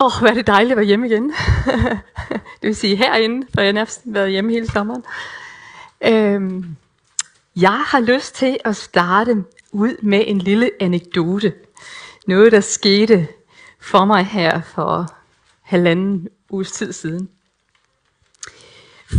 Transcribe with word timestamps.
Åh, 0.00 0.06
oh, 0.06 0.20
hvad 0.20 0.30
er 0.30 0.34
det 0.34 0.46
dejligt 0.46 0.72
at 0.72 0.76
være 0.76 0.86
hjemme 0.86 1.06
igen. 1.06 1.32
det 2.60 2.62
vil 2.62 2.76
sige 2.76 2.96
herinde, 2.96 3.46
for 3.54 3.60
jeg 3.60 3.68
har 3.68 3.72
næsten 3.72 4.14
været 4.14 4.30
hjemme 4.30 4.52
hele 4.52 4.66
sommeren. 4.66 5.04
Øhm, 6.04 6.76
jeg 7.56 7.84
har 7.86 8.00
lyst 8.00 8.34
til 8.34 8.58
at 8.64 8.76
starte 8.76 9.44
ud 9.72 10.02
med 10.02 10.24
en 10.26 10.38
lille 10.38 10.70
anekdote. 10.80 11.54
Noget, 12.26 12.52
der 12.52 12.60
skete 12.60 13.28
for 13.80 14.04
mig 14.04 14.26
her 14.26 14.60
for 14.60 15.06
halvanden 15.62 16.28
uges 16.50 16.72
tid 16.72 16.92
siden. 16.92 17.28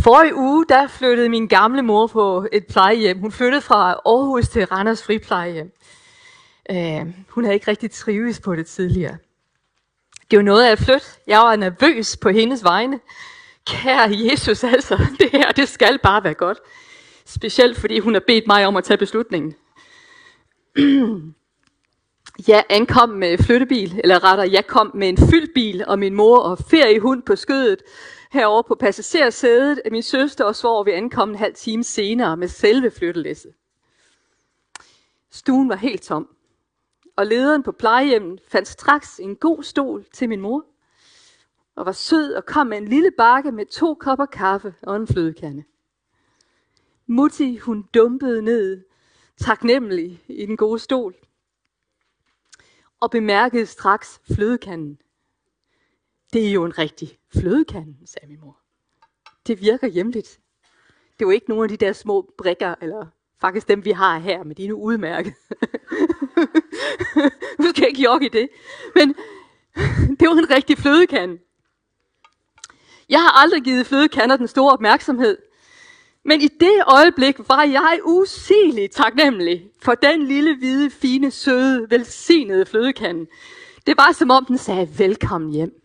For 0.02 0.22
i 0.22 0.32
uge, 0.32 0.64
der 0.68 0.86
flyttede 0.86 1.28
min 1.28 1.46
gamle 1.46 1.82
mor 1.82 2.06
på 2.06 2.46
et 2.52 2.66
plejehjem. 2.66 3.18
Hun 3.18 3.32
flyttede 3.32 3.62
fra 3.62 3.90
Aarhus 3.92 4.48
til 4.48 4.64
Randers 4.66 5.02
Friplejehjem. 5.02 5.72
Øh, 6.70 7.06
hun 7.28 7.44
havde 7.44 7.54
ikke 7.54 7.70
rigtig 7.70 7.90
trives 7.90 8.40
på 8.40 8.54
det 8.54 8.66
tidligere. 8.66 9.16
Det 10.30 10.36
var 10.36 10.42
noget 10.42 10.64
af 10.64 10.70
at 10.70 10.78
flytte. 10.78 11.06
Jeg 11.26 11.38
var 11.38 11.56
nervøs 11.56 12.16
på 12.16 12.28
hendes 12.28 12.64
vegne. 12.64 13.00
Kære 13.66 14.10
Jesus, 14.12 14.64
altså, 14.64 14.96
det 15.20 15.30
her, 15.30 15.52
det 15.52 15.68
skal 15.68 15.98
bare 16.02 16.24
være 16.24 16.34
godt. 16.34 16.58
Specielt 17.24 17.76
fordi 17.76 17.98
hun 17.98 18.14
har 18.14 18.22
bedt 18.26 18.46
mig 18.46 18.66
om 18.66 18.76
at 18.76 18.84
tage 18.84 18.98
beslutningen. 18.98 19.54
Jeg 22.48 22.64
ankom 22.70 23.08
med 23.08 23.38
flyttebil, 23.38 24.00
eller 24.04 24.24
rettere, 24.24 24.50
jeg 24.52 24.66
kom 24.66 24.90
med 24.94 25.08
en 25.08 25.16
fyldt 25.16 25.50
bil, 25.54 25.84
og 25.86 25.98
min 25.98 26.14
mor 26.14 26.38
og 26.38 26.58
feriehund 26.58 27.22
på 27.22 27.36
skødet. 27.36 27.82
Herover 28.32 28.62
på 28.62 28.74
passagersædet 28.74 29.80
min 29.90 30.02
søster 30.02 30.44
og 30.44 30.56
svor, 30.56 30.82
vi 30.82 30.90
ankom 30.90 31.30
en 31.30 31.36
halv 31.36 31.54
time 31.54 31.84
senere 31.84 32.36
med 32.36 32.48
selve 32.48 32.90
flyttelæsset. 32.90 33.52
Stuen 35.32 35.68
var 35.68 35.76
helt 35.76 36.02
tom 36.02 36.28
og 37.20 37.26
lederen 37.26 37.62
på 37.62 37.72
plejehjemmet 37.72 38.40
fandt 38.48 38.68
straks 38.68 39.20
en 39.20 39.36
god 39.36 39.62
stol 39.62 40.04
til 40.12 40.28
min 40.28 40.40
mor, 40.40 40.66
og 41.74 41.86
var 41.86 41.92
sød 41.92 42.32
og 42.32 42.46
kom 42.46 42.66
med 42.66 42.78
en 42.78 42.88
lille 42.88 43.10
bakke 43.10 43.52
med 43.52 43.66
to 43.66 43.94
kopper 43.94 44.26
kaffe 44.26 44.74
og 44.82 44.96
en 44.96 45.06
flødekande. 45.06 45.64
Mutti, 47.06 47.56
hun 47.56 47.88
dumpede 47.94 48.42
ned, 48.42 48.84
taknemmelig 49.36 50.24
i 50.28 50.46
den 50.46 50.56
gode 50.56 50.78
stol, 50.78 51.14
og 53.00 53.10
bemærkede 53.10 53.66
straks 53.66 54.20
flødekanden. 54.34 54.98
Det 56.32 56.48
er 56.48 56.52
jo 56.52 56.64
en 56.64 56.78
rigtig 56.78 57.18
flødekande, 57.34 57.96
sagde 58.04 58.28
min 58.28 58.40
mor. 58.40 58.60
Det 59.46 59.60
virker 59.60 59.86
hjemligt. 59.86 60.40
Det 61.18 61.26
er 61.26 61.30
ikke 61.30 61.48
nogen 61.48 61.64
af 61.64 61.68
de 61.68 61.86
der 61.86 61.92
små 61.92 62.34
brikker, 62.38 62.74
eller 62.80 63.06
faktisk 63.40 63.68
dem, 63.68 63.84
vi 63.84 63.90
har 63.90 64.18
her, 64.18 64.44
men 64.44 64.56
de 64.56 64.64
er 64.64 64.68
nu 64.68 64.74
udmærket. 64.74 65.34
nu 67.58 67.68
skal 67.68 67.82
jeg 67.82 67.88
ikke 67.88 68.02
jokke 68.02 68.26
i 68.26 68.28
det. 68.28 68.48
Men 68.94 69.08
det 70.20 70.28
var 70.28 70.34
en 70.34 70.50
rigtig 70.50 70.78
flødekande. 70.78 71.38
Jeg 73.08 73.20
har 73.20 73.42
aldrig 73.42 73.62
givet 73.62 73.86
flødekander 73.86 74.36
den 74.36 74.48
store 74.48 74.72
opmærksomhed. 74.72 75.38
Men 76.24 76.40
i 76.40 76.48
det 76.48 76.82
øjeblik 76.86 77.38
var 77.48 77.62
jeg 77.62 78.00
usigelig 78.04 78.90
taknemmelig 78.90 79.70
for 79.82 79.94
den 79.94 80.22
lille, 80.22 80.56
hvide, 80.56 80.90
fine, 80.90 81.30
søde, 81.30 81.90
velsignede 81.90 82.66
flødekande. 82.66 83.26
Det 83.86 83.96
var 83.96 84.12
som 84.12 84.30
om 84.30 84.44
den 84.44 84.58
sagde, 84.58 84.88
velkommen 84.98 85.50
hjem. 85.50 85.82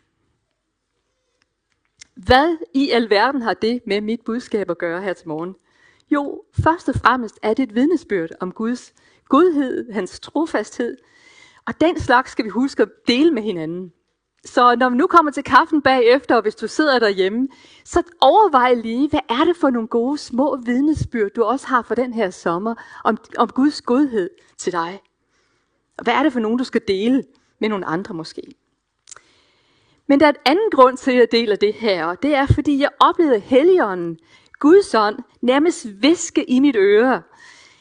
Hvad 2.15 2.57
i 2.73 2.89
alverden 2.89 3.41
har 3.41 3.53
det 3.53 3.81
med 3.87 4.01
mit 4.01 4.21
budskab 4.25 4.69
at 4.69 4.77
gøre 4.77 5.01
her 5.01 5.13
til 5.13 5.27
morgen? 5.27 5.55
Jo, 6.11 6.43
først 6.63 6.89
og 6.89 6.95
fremmest 6.95 7.39
er 7.41 7.53
det 7.53 7.63
et 7.63 7.75
vidnesbyrd 7.75 8.29
om 8.39 8.51
Guds 8.51 8.93
godhed, 9.29 9.91
hans 9.91 10.19
trofasthed. 10.19 10.97
Og 11.67 11.81
den 11.81 11.99
slags 11.99 12.31
skal 12.31 12.45
vi 12.45 12.49
huske 12.49 12.83
at 12.83 12.89
dele 13.07 13.31
med 13.31 13.41
hinanden. 13.41 13.91
Så 14.45 14.75
når 14.75 14.89
vi 14.89 14.95
nu 14.95 15.07
kommer 15.07 15.31
til 15.31 15.43
kaffen 15.43 15.81
bagefter, 15.81 16.35
og 16.35 16.41
hvis 16.41 16.55
du 16.55 16.67
sidder 16.67 16.99
derhjemme, 16.99 17.47
så 17.85 18.03
overvej 18.21 18.73
lige, 18.73 19.09
hvad 19.09 19.19
er 19.29 19.43
det 19.45 19.57
for 19.57 19.69
nogle 19.69 19.87
gode 19.87 20.17
små 20.17 20.55
vidnesbyrd, 20.65 21.31
du 21.31 21.43
også 21.43 21.67
har 21.67 21.81
for 21.81 21.95
den 21.95 22.13
her 22.13 22.29
sommer, 22.29 22.75
om, 23.03 23.17
om 23.37 23.49
Guds 23.49 23.81
godhed 23.81 24.29
til 24.57 24.73
dig. 24.73 25.01
Og 25.97 26.03
hvad 26.03 26.13
er 26.13 26.23
det 26.23 26.33
for 26.33 26.39
nogen, 26.39 26.57
du 26.57 26.63
skal 26.63 26.81
dele 26.87 27.23
med 27.59 27.69
nogle 27.69 27.85
andre 27.85 28.13
måske? 28.13 28.41
Men 30.07 30.19
der 30.19 30.25
er 30.25 30.29
et 30.29 30.41
anden 30.45 30.71
grund 30.71 30.97
til, 30.97 31.11
at 31.11 31.17
jeg 31.17 31.31
deler 31.31 31.55
det 31.55 31.73
her, 31.73 32.05
og 32.05 32.23
det 32.23 32.35
er, 32.35 32.45
fordi 32.45 32.79
jeg 32.79 32.89
oplevede 32.99 33.39
Helligånden, 33.39 34.17
Guds 34.59 34.95
ånd, 34.95 35.19
nærmest 35.41 35.87
viske 36.01 36.49
i 36.49 36.59
mit 36.59 36.75
øre, 36.75 37.21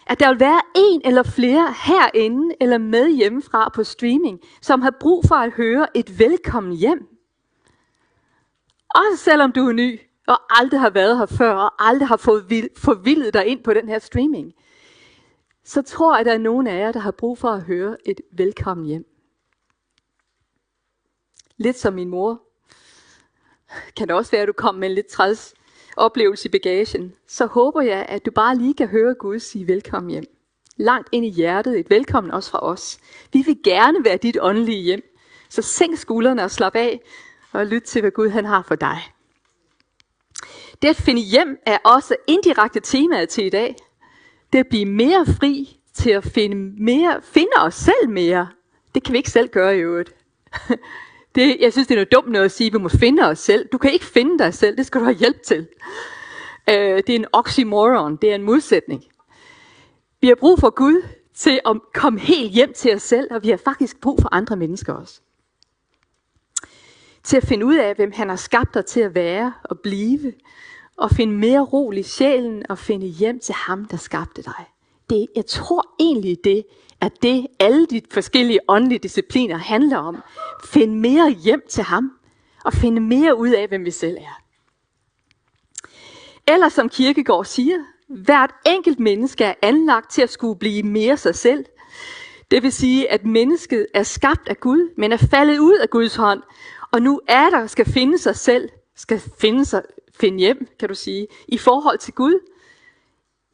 at 0.06 0.20
der 0.20 0.28
vil 0.28 0.40
være 0.40 0.60
en 0.76 1.00
eller 1.04 1.22
flere 1.22 1.74
herinde 1.86 2.54
eller 2.60 2.78
med 2.78 3.10
hjemmefra 3.10 3.68
på 3.68 3.84
streaming, 3.84 4.40
som 4.62 4.82
har 4.82 4.94
brug 5.00 5.24
for 5.28 5.34
at 5.34 5.52
høre 5.52 5.96
et 5.96 6.18
velkommen 6.18 6.76
hjem. 6.76 7.08
Også 8.94 9.24
selvom 9.24 9.52
du 9.52 9.68
er 9.68 9.72
ny 9.72 10.00
og 10.26 10.58
aldrig 10.58 10.80
har 10.80 10.90
været 10.90 11.18
her 11.18 11.26
før 11.26 11.52
og 11.52 11.88
aldrig 11.88 12.08
har 12.08 12.16
forvildet 12.76 13.34
dig 13.34 13.46
ind 13.46 13.64
på 13.64 13.74
den 13.74 13.88
her 13.88 13.98
streaming, 13.98 14.52
så 15.64 15.82
tror 15.82 16.14
jeg, 16.14 16.20
at 16.20 16.26
der 16.26 16.32
er 16.32 16.38
nogen 16.38 16.66
af 16.66 16.78
jer, 16.78 16.92
der 16.92 17.00
har 17.00 17.10
brug 17.10 17.38
for 17.38 17.48
at 17.48 17.62
høre 17.62 17.96
et 18.08 18.20
velkommen 18.32 18.86
hjem. 18.86 19.04
Lidt 21.56 21.78
som 21.78 21.94
min 21.94 22.08
mor. 22.08 22.42
Kan 23.96 24.08
det 24.08 24.16
også 24.16 24.30
være, 24.30 24.42
at 24.42 24.48
du 24.48 24.52
kom 24.52 24.74
med 24.74 24.88
en 24.88 24.94
lidt 24.94 25.06
træls 25.06 25.54
oplevelse 25.96 26.48
i 26.48 26.50
bagagen, 26.50 27.14
så 27.28 27.46
håber 27.46 27.80
jeg, 27.80 28.06
at 28.08 28.26
du 28.26 28.30
bare 28.30 28.56
lige 28.56 28.74
kan 28.74 28.88
høre 28.88 29.14
Gud 29.14 29.38
sige 29.38 29.68
velkommen 29.68 30.10
hjem. 30.10 30.24
Langt 30.76 31.08
ind 31.12 31.24
i 31.24 31.30
hjertet, 31.30 31.78
et 31.78 31.90
velkommen 31.90 32.32
også 32.32 32.50
fra 32.50 32.62
os. 32.62 32.98
Vi 33.32 33.42
vil 33.46 33.58
gerne 33.64 34.04
være 34.04 34.16
dit 34.16 34.36
åndelige 34.40 34.82
hjem. 34.82 35.02
Så 35.48 35.62
sænk 35.62 35.98
skuldrene 35.98 36.44
og 36.44 36.50
slap 36.50 36.76
af, 36.76 37.00
og 37.52 37.66
lyt 37.66 37.82
til, 37.82 38.00
hvad 38.00 38.10
Gud 38.10 38.28
han 38.28 38.44
har 38.44 38.62
for 38.62 38.74
dig. 38.74 38.98
Det 40.82 40.88
at 40.88 40.96
finde 40.96 41.22
hjem 41.22 41.58
er 41.66 41.78
også 41.84 42.16
indirekte 42.26 42.80
temaet 42.80 43.28
til 43.28 43.46
i 43.46 43.50
dag. 43.50 43.76
Det 44.52 44.58
at 44.58 44.68
blive 44.68 44.86
mere 44.86 45.26
fri 45.26 45.80
til 45.94 46.10
at 46.10 46.24
finde, 46.24 46.56
mere, 46.82 47.20
finde 47.22 47.52
os 47.56 47.74
selv 47.74 48.08
mere. 48.08 48.48
Det 48.94 49.04
kan 49.04 49.12
vi 49.12 49.18
ikke 49.18 49.30
selv 49.30 49.48
gøre 49.48 49.76
i 49.76 49.80
øvrigt. 49.80 50.14
Det, 51.34 51.56
jeg 51.60 51.72
synes, 51.72 51.88
det 51.88 51.94
er 51.94 51.98
noget 51.98 52.12
dumt 52.12 52.30
noget 52.30 52.44
at 52.44 52.52
sige, 52.52 52.66
at 52.66 52.72
vi 52.72 52.78
må 52.78 52.88
finde 52.88 53.22
os 53.22 53.38
selv. 53.38 53.68
Du 53.72 53.78
kan 53.78 53.92
ikke 53.92 54.04
finde 54.04 54.38
dig 54.38 54.54
selv, 54.54 54.76
det 54.76 54.86
skal 54.86 55.00
du 55.00 55.04
have 55.04 55.16
hjælp 55.16 55.42
til. 55.42 55.68
Øh, 56.70 56.96
det 56.96 57.08
er 57.08 57.14
en 57.16 57.26
oxymoron, 57.32 58.16
det 58.16 58.30
er 58.30 58.34
en 58.34 58.42
modsætning. 58.42 59.04
Vi 60.20 60.28
har 60.28 60.34
brug 60.34 60.58
for 60.58 60.70
Gud 60.70 61.02
til 61.34 61.60
at 61.66 61.76
komme 61.94 62.20
helt 62.20 62.50
hjem 62.50 62.72
til 62.72 62.94
os 62.94 63.02
selv, 63.02 63.28
og 63.30 63.42
vi 63.42 63.50
har 63.50 63.56
faktisk 63.56 64.00
brug 64.00 64.18
for 64.22 64.28
andre 64.32 64.56
mennesker 64.56 64.92
også. 64.92 65.20
Til 67.22 67.36
at 67.36 67.46
finde 67.46 67.66
ud 67.66 67.76
af, 67.76 67.94
hvem 67.94 68.12
han 68.12 68.28
har 68.28 68.36
skabt 68.36 68.74
dig 68.74 68.86
til 68.86 69.00
at 69.00 69.14
være 69.14 69.52
og 69.64 69.80
blive, 69.80 70.32
og 70.96 71.10
finde 71.10 71.32
mere 71.36 71.60
ro 71.60 71.92
i 71.92 72.02
sjælen 72.02 72.62
og 72.68 72.78
finde 72.78 73.06
hjem 73.06 73.40
til 73.40 73.54
ham, 73.54 73.84
der 73.84 73.96
skabte 73.96 74.42
dig. 74.42 74.64
Det, 75.10 75.26
jeg 75.36 75.46
tror 75.46 75.94
egentlig, 76.00 76.38
det 76.44 76.64
at 77.04 77.22
det 77.22 77.46
alle 77.60 77.86
de 77.86 78.02
forskellige 78.10 78.60
åndelige 78.68 78.98
discipliner 78.98 79.56
handler 79.56 79.98
om. 79.98 80.22
Find 80.64 80.98
mere 80.98 81.30
hjem 81.30 81.62
til 81.68 81.84
ham, 81.84 82.12
og 82.64 82.72
finde 82.72 83.00
mere 83.00 83.38
ud 83.38 83.48
af, 83.48 83.68
hvem 83.68 83.84
vi 83.84 83.90
selv 83.90 84.16
er. 84.16 84.40
Eller 86.52 86.68
som 86.68 86.88
Kirkegaard 86.88 87.44
siger, 87.44 87.78
hvert 88.08 88.54
enkelt 88.66 89.00
menneske 89.00 89.44
er 89.44 89.54
anlagt 89.62 90.10
til 90.10 90.22
at 90.22 90.30
skulle 90.30 90.58
blive 90.58 90.82
mere 90.82 91.16
sig 91.16 91.34
selv. 91.34 91.64
Det 92.50 92.62
vil 92.62 92.72
sige, 92.72 93.10
at 93.10 93.24
mennesket 93.24 93.86
er 93.94 94.02
skabt 94.02 94.48
af 94.48 94.60
Gud, 94.60 94.94
men 94.96 95.12
er 95.12 95.16
faldet 95.16 95.58
ud 95.58 95.78
af 95.78 95.90
Guds 95.90 96.16
hånd, 96.16 96.42
og 96.90 97.02
nu 97.02 97.20
er 97.28 97.50
der, 97.50 97.66
skal 97.66 97.86
finde 97.86 98.18
sig 98.18 98.36
selv, 98.36 98.68
skal 98.96 99.22
finde, 99.40 99.64
sig, 99.64 99.82
finde 100.20 100.38
hjem, 100.38 100.68
kan 100.78 100.88
du 100.88 100.94
sige, 100.94 101.26
i 101.48 101.58
forhold 101.58 101.98
til 101.98 102.14
Gud, 102.14 102.40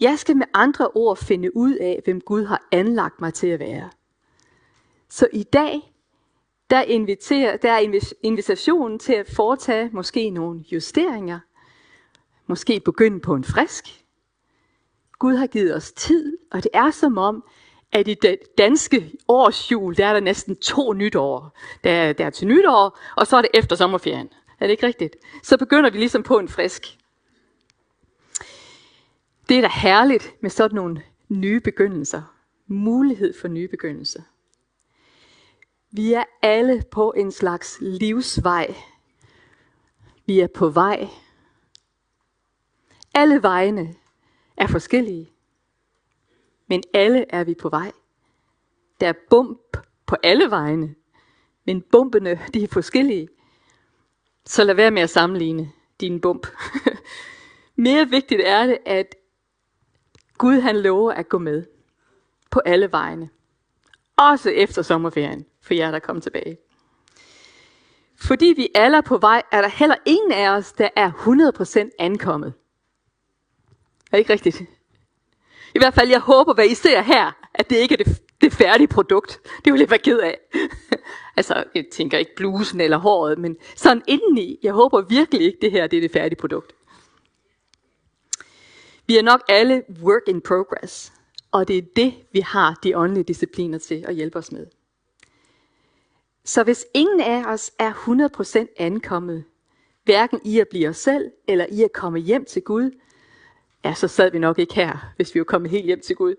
jeg 0.00 0.18
skal 0.18 0.36
med 0.36 0.46
andre 0.54 0.88
ord 0.88 1.16
finde 1.16 1.56
ud 1.56 1.74
af, 1.74 2.00
hvem 2.04 2.20
Gud 2.20 2.44
har 2.44 2.68
anlagt 2.72 3.20
mig 3.20 3.34
til 3.34 3.46
at 3.46 3.60
være. 3.60 3.90
Så 5.08 5.28
i 5.32 5.42
dag, 5.42 5.92
der, 6.70 6.82
inviterer, 6.82 7.56
der 7.56 7.72
er 7.72 8.00
invitationen 8.22 8.98
til 8.98 9.12
at 9.12 9.30
foretage 9.36 9.90
måske 9.92 10.30
nogle 10.30 10.64
justeringer. 10.72 11.38
Måske 12.46 12.80
begynde 12.84 13.20
på 13.20 13.34
en 13.34 13.44
frisk. 13.44 14.04
Gud 15.18 15.34
har 15.34 15.46
givet 15.46 15.76
os 15.76 15.92
tid, 15.92 16.38
og 16.52 16.62
det 16.62 16.70
er 16.74 16.90
som 16.90 17.18
om, 17.18 17.44
at 17.92 18.08
i 18.08 18.14
det 18.22 18.38
danske 18.58 19.12
årsjul, 19.28 19.96
der 19.96 20.06
er 20.06 20.12
der 20.12 20.20
næsten 20.20 20.56
to 20.56 20.92
nytår. 20.92 21.58
Der 21.84 21.90
er, 21.90 22.12
der 22.12 22.26
er 22.26 22.30
til 22.30 22.46
nytår, 22.48 22.98
og 23.16 23.26
så 23.26 23.36
er 23.36 23.42
det 23.42 23.50
efter 23.54 23.76
sommerferien. 23.76 24.28
Er 24.60 24.66
det 24.66 24.70
ikke 24.70 24.86
rigtigt? 24.86 25.16
Så 25.42 25.58
begynder 25.58 25.90
vi 25.90 25.98
ligesom 25.98 26.22
på 26.22 26.38
en 26.38 26.48
frisk. 26.48 26.99
Det 29.50 29.58
er 29.58 29.60
da 29.60 29.68
herligt 29.68 30.36
med 30.40 30.50
sådan 30.50 30.74
nogle 30.74 31.02
nye 31.28 31.60
begyndelser. 31.60 32.22
Mulighed 32.66 33.34
for 33.40 33.48
nye 33.48 33.68
begyndelser. 33.68 34.22
Vi 35.90 36.12
er 36.12 36.24
alle 36.42 36.82
på 36.90 37.12
en 37.16 37.32
slags 37.32 37.78
livsvej. 37.80 38.74
Vi 40.26 40.40
er 40.40 40.46
på 40.46 40.68
vej. 40.68 41.08
Alle 43.14 43.42
vejene 43.42 43.94
er 44.56 44.66
forskellige. 44.66 45.30
Men 46.66 46.82
alle 46.94 47.24
er 47.28 47.44
vi 47.44 47.54
på 47.54 47.68
vej. 47.68 47.92
Der 49.00 49.08
er 49.08 49.14
bump 49.30 49.76
på 50.06 50.16
alle 50.22 50.50
vejene. 50.50 50.94
Men 51.64 51.82
bumpene, 51.82 52.40
de 52.54 52.62
er 52.62 52.68
forskellige. 52.68 53.28
Så 54.46 54.64
lad 54.64 54.74
være 54.74 54.90
med 54.90 55.02
at 55.02 55.10
sammenligne 55.10 55.72
din 56.00 56.20
bump. 56.20 56.46
Mere 57.76 58.08
vigtigt 58.08 58.40
er 58.44 58.66
det, 58.66 58.78
at 58.86 59.14
Gud 60.40 60.60
han 60.60 60.76
lover 60.76 61.12
at 61.12 61.28
gå 61.28 61.38
med 61.38 61.64
på 62.50 62.60
alle 62.64 62.92
vegne. 62.92 63.28
Også 64.16 64.50
efter 64.50 64.82
sommerferien, 64.82 65.46
for 65.62 65.74
jer 65.74 65.90
der 65.90 65.98
kommer 65.98 66.20
tilbage. 66.20 66.56
Fordi 68.20 68.54
vi 68.56 68.68
alle 68.74 68.96
er 68.96 69.00
på 69.00 69.18
vej, 69.18 69.42
er 69.52 69.60
der 69.60 69.68
heller 69.68 69.94
ingen 70.06 70.32
af 70.32 70.50
os, 70.50 70.72
der 70.72 70.88
er 70.96 71.10
100% 71.10 71.90
ankommet. 71.98 72.52
Er 74.06 74.10
det 74.10 74.18
ikke 74.18 74.32
rigtigt? 74.32 74.60
I 75.74 75.78
hvert 75.78 75.94
fald, 75.94 76.08
jeg 76.08 76.20
håber, 76.20 76.54
hvad 76.54 76.66
I 76.66 76.74
ser 76.74 77.00
her, 77.00 77.32
at 77.54 77.70
det 77.70 77.76
ikke 77.76 77.92
er 77.92 78.04
det, 78.04 78.22
det 78.40 78.52
færdige 78.52 78.88
produkt. 78.88 79.40
Det 79.64 79.72
vil 79.72 79.80
jeg 79.80 79.90
være 79.90 79.98
ked 79.98 80.18
af. 80.18 80.38
altså, 81.36 81.64
jeg 81.74 81.84
tænker 81.92 82.18
ikke 82.18 82.36
blusen 82.36 82.80
eller 82.80 82.96
håret, 82.96 83.38
men 83.38 83.56
sådan 83.76 84.02
indeni, 84.06 84.58
jeg 84.62 84.72
håber 84.72 85.00
virkelig 85.00 85.40
ikke, 85.40 85.58
det 85.62 85.70
her 85.70 85.86
det 85.86 85.96
er 85.96 86.00
det 86.00 86.12
færdige 86.12 86.38
produkt. 86.38 86.72
Vi 89.10 89.16
er 89.16 89.22
nok 89.22 89.42
alle 89.48 89.82
work 90.02 90.22
in 90.28 90.40
progress, 90.40 91.12
og 91.52 91.68
det 91.68 91.78
er 91.78 91.82
det, 91.96 92.14
vi 92.32 92.40
har 92.40 92.78
de 92.82 92.96
åndelige 92.96 93.24
discipliner 93.24 93.78
til 93.78 94.04
at 94.08 94.14
hjælpe 94.14 94.38
os 94.38 94.52
med. 94.52 94.66
Så 96.44 96.64
hvis 96.64 96.86
ingen 96.94 97.20
af 97.20 97.44
os 97.46 97.72
er 97.78 97.92
100% 97.92 98.74
ankommet, 98.76 99.44
hverken 100.04 100.40
i 100.44 100.60
at 100.60 100.68
blive 100.70 100.88
os 100.88 100.96
selv, 100.96 101.30
eller 101.48 101.66
i 101.70 101.82
at 101.82 101.92
komme 101.92 102.18
hjem 102.18 102.44
til 102.44 102.62
Gud, 102.62 102.90
ja, 103.84 103.94
så 103.94 104.08
sad 104.08 104.30
vi 104.30 104.38
nok 104.38 104.58
ikke 104.58 104.74
her, 104.74 105.12
hvis 105.16 105.34
vi 105.34 105.40
var 105.40 105.44
kommet 105.44 105.70
helt 105.70 105.86
hjem 105.86 106.00
til 106.00 106.16
Gud. 106.16 106.34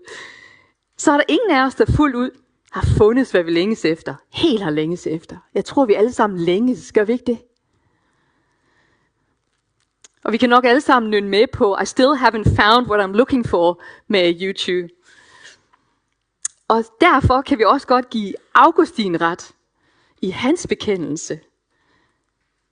Så 0.98 1.12
er 1.12 1.16
der 1.16 1.24
ingen 1.28 1.50
af 1.50 1.66
os, 1.66 1.74
der 1.74 1.86
fuldt 1.96 2.16
ud 2.16 2.30
har 2.70 2.86
fundet, 2.98 3.30
hvad 3.30 3.42
vi 3.42 3.50
længes 3.50 3.84
efter. 3.84 4.14
Helt 4.32 4.62
har 4.62 4.70
længes 4.70 5.06
efter. 5.06 5.36
Jeg 5.54 5.64
tror, 5.64 5.86
vi 5.86 5.94
alle 5.94 6.12
sammen 6.12 6.40
længes. 6.40 6.92
Gør 6.92 7.04
vi 7.04 7.12
ikke 7.12 7.24
det? 7.26 7.38
Og 10.24 10.32
vi 10.32 10.36
kan 10.36 10.48
nok 10.48 10.64
alle 10.64 10.80
sammen 10.80 11.10
nynne 11.10 11.28
med 11.28 11.46
på 11.52 11.76
I 11.82 11.84
still 11.84 12.12
haven't 12.12 12.56
found 12.62 12.86
what 12.86 13.08
I'm 13.08 13.12
looking 13.12 13.46
for 13.46 13.82
med 14.08 14.40
YouTube. 14.40 14.88
Og 16.68 16.84
derfor 17.00 17.42
kan 17.42 17.58
vi 17.58 17.64
også 17.64 17.86
godt 17.86 18.10
give 18.10 18.34
Augustin 18.54 19.20
ret 19.20 19.54
i 20.22 20.30
hans 20.30 20.66
bekendelse. 20.66 21.40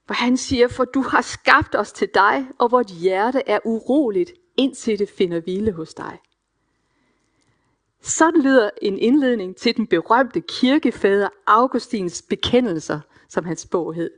Hvor 0.07 0.15
han 0.15 0.37
siger, 0.37 0.69
for 0.69 0.85
du 0.85 1.03
har 1.03 1.21
skabt 1.23 1.75
os 1.75 1.93
til 1.93 2.09
dig, 2.15 2.47
og 2.59 2.73
vort 2.73 2.87
hjerte 2.87 3.43
er 3.47 3.59
uroligt, 3.65 4.33
indtil 4.57 4.99
det 4.99 5.09
finder 5.09 5.41
hvile 5.41 5.73
hos 5.73 5.95
dig. 5.95 6.19
Sådan 8.03 8.43
lyder 8.43 8.71
en 8.83 8.99
indledning 8.99 9.57
til 9.57 9.77
den 9.77 9.87
berømte 9.87 10.41
kirkefader 10.41 11.29
Augustins 11.47 12.23
bekendelser, 12.23 13.01
som 13.29 13.45
hans 13.45 13.67
bog 13.67 13.95
hed. 13.95 14.11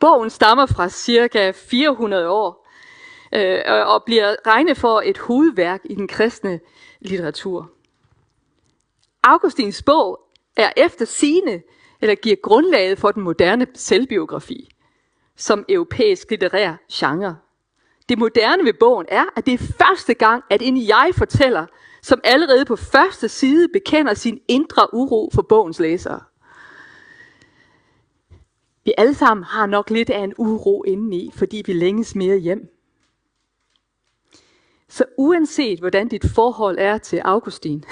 Bogen 0.00 0.30
stammer 0.30 0.66
fra 0.66 0.88
cirka 0.88 1.52
400 1.54 2.30
år 2.30 2.68
øh, 3.34 3.60
og 3.66 4.02
bliver 4.06 4.36
regnet 4.46 4.76
for 4.76 5.02
et 5.04 5.18
hovedværk 5.18 5.80
i 5.84 5.94
den 5.94 6.08
kristne 6.08 6.60
litteratur. 7.00 7.70
Augustins 9.22 9.82
bog 9.82 10.20
er 10.56 10.72
efter 10.76 11.04
sine 11.04 11.62
eller 12.00 12.14
giver 12.14 12.36
grundlaget 12.42 12.98
for 12.98 13.10
den 13.10 13.22
moderne 13.22 13.66
selvbiografi 13.74 14.68
som 15.36 15.64
europæisk 15.68 16.30
litterær 16.30 16.74
genre. 16.92 17.36
Det 18.08 18.18
moderne 18.18 18.64
ved 18.64 18.72
bogen 18.80 19.06
er, 19.08 19.24
at 19.36 19.46
det 19.46 19.54
er 19.54 19.58
første 19.58 20.14
gang, 20.14 20.44
at 20.50 20.62
en 20.62 20.88
jeg 20.88 21.10
fortæller, 21.18 21.66
som 22.02 22.20
allerede 22.24 22.64
på 22.64 22.76
første 22.76 23.28
side 23.28 23.68
bekender 23.72 24.14
sin 24.14 24.40
indre 24.48 24.94
uro 24.94 25.30
for 25.34 25.42
bogens 25.42 25.78
læsere. 25.78 26.20
Vi 28.86 28.94
alle 28.98 29.14
sammen 29.14 29.44
har 29.44 29.66
nok 29.66 29.90
lidt 29.90 30.10
af 30.10 30.18
en 30.18 30.34
uro 30.38 30.82
indeni, 30.82 31.30
fordi 31.34 31.62
vi 31.66 31.72
længes 31.72 32.14
mere 32.14 32.38
hjem. 32.38 32.68
Så 34.88 35.04
uanset 35.18 35.78
hvordan 35.78 36.08
dit 36.08 36.24
forhold 36.34 36.78
er 36.78 36.98
til 36.98 37.18
Augustin, 37.18 37.84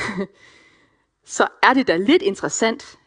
så 1.36 1.48
er 1.62 1.74
det 1.74 1.86
da 1.86 1.96
lidt 1.96 2.22
interessant, 2.22 2.98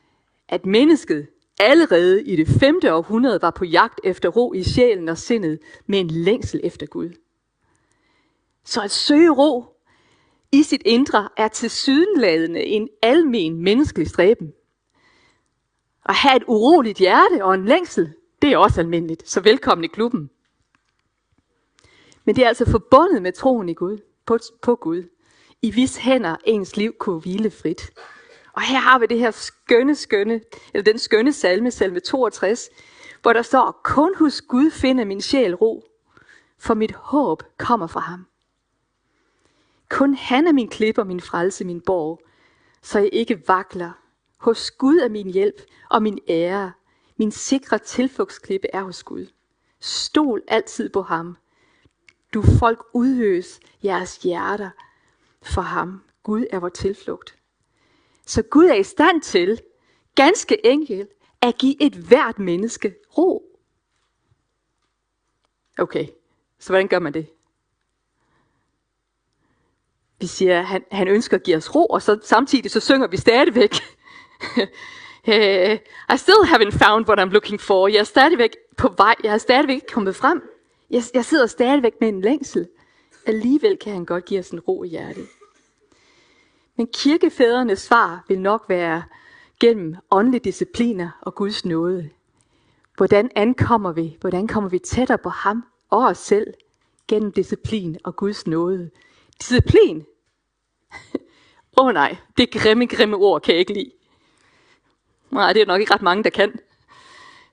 at 0.49 0.65
mennesket 0.65 1.27
allerede 1.59 2.23
i 2.23 2.35
det 2.35 2.47
5. 2.47 2.79
århundrede 2.89 3.41
var 3.41 3.51
på 3.51 3.65
jagt 3.65 3.99
efter 4.03 4.29
ro 4.29 4.53
i 4.53 4.63
sjælen 4.63 5.09
og 5.09 5.17
sindet 5.17 5.59
med 5.85 5.99
en 5.99 6.07
længsel 6.07 6.59
efter 6.63 6.85
Gud. 6.85 7.09
Så 8.65 8.81
at 8.81 8.91
søge 8.91 9.31
ro 9.31 9.65
i 10.51 10.63
sit 10.63 10.81
indre 10.85 11.29
er 11.37 11.47
til 11.47 11.69
sydenladende 11.69 12.63
en 12.63 12.89
almen 13.01 13.63
menneskelig 13.63 14.07
stræben. 14.07 14.53
At 16.09 16.15
have 16.15 16.35
et 16.35 16.43
uroligt 16.47 16.97
hjerte 16.97 17.43
og 17.43 17.53
en 17.53 17.65
længsel, 17.65 18.13
det 18.41 18.53
er 18.53 18.57
også 18.57 18.81
almindeligt, 18.81 19.29
så 19.29 19.41
velkommen 19.41 19.85
i 19.85 19.87
klubben. 19.87 20.29
Men 22.25 22.35
det 22.35 22.43
er 22.43 22.47
altså 22.47 22.71
forbundet 22.71 23.21
med 23.21 23.31
troen 23.31 23.69
i 23.69 23.73
Gud, 23.73 23.97
på, 24.25 24.37
på 24.61 24.75
Gud. 24.75 25.03
I 25.61 25.71
vis 25.71 25.97
hænder 25.97 26.35
ens 26.45 26.77
liv 26.77 26.93
kunne 26.99 27.19
hvile 27.19 27.51
frit. 27.51 27.91
Og 28.53 28.61
her 28.61 28.79
har 28.79 28.99
vi 28.99 29.05
det 29.05 29.19
her 29.19 29.31
skønne, 29.31 29.95
skønne, 29.95 30.41
eller 30.73 30.83
den 30.83 30.99
skønne 30.99 31.33
salme, 31.33 31.71
salme 31.71 31.99
62, 31.99 32.69
hvor 33.21 33.33
der 33.33 33.41
står, 33.41 33.81
kun 33.83 34.15
hos 34.15 34.41
Gud 34.41 34.71
finder 34.71 35.05
min 35.05 35.21
sjæl 35.21 35.55
ro, 35.55 35.83
for 36.59 36.73
mit 36.73 36.91
håb 36.91 37.43
kommer 37.57 37.87
fra 37.87 37.99
ham. 37.99 38.27
Kun 39.89 40.13
han 40.13 40.47
er 40.47 40.51
min 40.51 40.67
klipper, 40.67 41.03
min 41.03 41.21
frelse, 41.21 41.65
min 41.65 41.81
borg, 41.81 42.21
så 42.81 42.99
jeg 42.99 43.09
ikke 43.13 43.43
vakler. 43.47 43.91
Hos 44.37 44.71
Gud 44.71 44.97
er 44.97 45.09
min 45.09 45.29
hjælp 45.29 45.61
og 45.89 46.03
min 46.03 46.19
ære. 46.27 46.71
Min 47.17 47.31
sikre 47.31 47.77
tilflugtsklippe 47.77 48.67
er 48.73 48.83
hos 48.83 49.03
Gud. 49.03 49.27
Stol 49.79 50.43
altid 50.47 50.89
på 50.89 51.01
ham. 51.01 51.37
Du 52.33 52.43
folk 52.59 52.85
udøs 52.93 53.59
jeres 53.83 54.17
hjerter 54.17 54.69
for 55.41 55.61
ham. 55.61 56.03
Gud 56.23 56.45
er 56.49 56.59
vores 56.59 56.73
tilflugt. 56.73 57.37
Så 58.25 58.41
Gud 58.41 58.65
er 58.65 58.73
i 58.73 58.83
stand 58.83 59.21
til, 59.21 59.61
ganske 60.15 60.65
enkelt, 60.65 61.09
at 61.41 61.57
give 61.57 61.81
et 61.81 61.93
hvert 61.93 62.39
menneske 62.39 62.95
ro. 63.17 63.59
Okay, 65.79 66.07
så 66.59 66.69
hvordan 66.69 66.87
gør 66.87 66.99
man 66.99 67.13
det? 67.13 67.27
Vi 70.19 70.27
siger, 70.27 70.59
at 70.59 70.65
han, 70.65 70.83
han 70.91 71.07
ønsker 71.07 71.37
at 71.37 71.43
give 71.43 71.57
os 71.57 71.75
ro, 71.75 71.85
og 71.85 72.01
så 72.01 72.19
samtidig 72.23 72.71
så 72.71 72.79
synger 72.79 73.07
vi 73.07 73.17
stadigvæk. 73.17 73.73
I 76.13 76.17
still 76.17 76.43
haven't 76.45 76.71
found 76.71 77.07
what 77.07 77.19
I'm 77.19 77.31
looking 77.31 77.61
for. 77.61 77.87
Jeg 77.87 77.99
er 77.99 78.03
stadigvæk 78.03 78.55
på 78.77 78.93
vej. 78.97 79.15
Jeg 79.23 79.33
er 79.33 79.37
stadigvæk 79.37 79.81
kommet 79.93 80.15
frem. 80.15 80.41
Jeg, 80.89 81.03
jeg 81.13 81.25
sidder 81.25 81.47
stadigvæk 81.47 81.93
med 81.99 82.09
en 82.09 82.21
længsel. 82.21 82.67
Alligevel 83.25 83.77
kan 83.77 83.93
han 83.93 84.05
godt 84.05 84.25
give 84.25 84.39
os 84.39 84.49
en 84.49 84.59
ro 84.59 84.83
i 84.83 84.87
hjertet. 84.87 85.27
Men 86.77 86.87
kirkefædrenes 86.93 87.79
svar 87.79 88.25
vil 88.27 88.39
nok 88.39 88.65
være 88.69 89.03
gennem 89.59 89.95
åndelige 90.11 90.43
discipliner 90.43 91.09
og 91.21 91.35
Guds 91.35 91.65
nåde. 91.65 92.09
Hvordan 92.97 93.31
ankommer 93.35 93.91
vi? 93.91 94.17
Hvordan 94.21 94.47
kommer 94.47 94.69
vi 94.69 94.79
tættere 94.79 95.17
på 95.17 95.29
ham 95.29 95.63
og 95.89 95.99
os 95.99 96.17
selv 96.17 96.53
gennem 97.07 97.31
disciplin 97.31 97.97
og 98.03 98.15
Guds 98.15 98.47
nåde? 98.47 98.89
Disciplin? 99.39 100.05
Åh 101.79 101.85
oh 101.85 101.93
nej, 101.93 102.15
det 102.37 102.51
grimme, 102.51 102.87
grimme 102.87 103.17
ord 103.17 103.41
kan 103.41 103.53
jeg 103.53 103.59
ikke 103.59 103.73
lide. 103.73 103.91
Nej, 105.31 105.53
det 105.53 105.61
er 105.61 105.65
nok 105.65 105.79
ikke 105.79 105.93
ret 105.93 106.01
mange, 106.01 106.23
der 106.23 106.29
kan. 106.29 106.59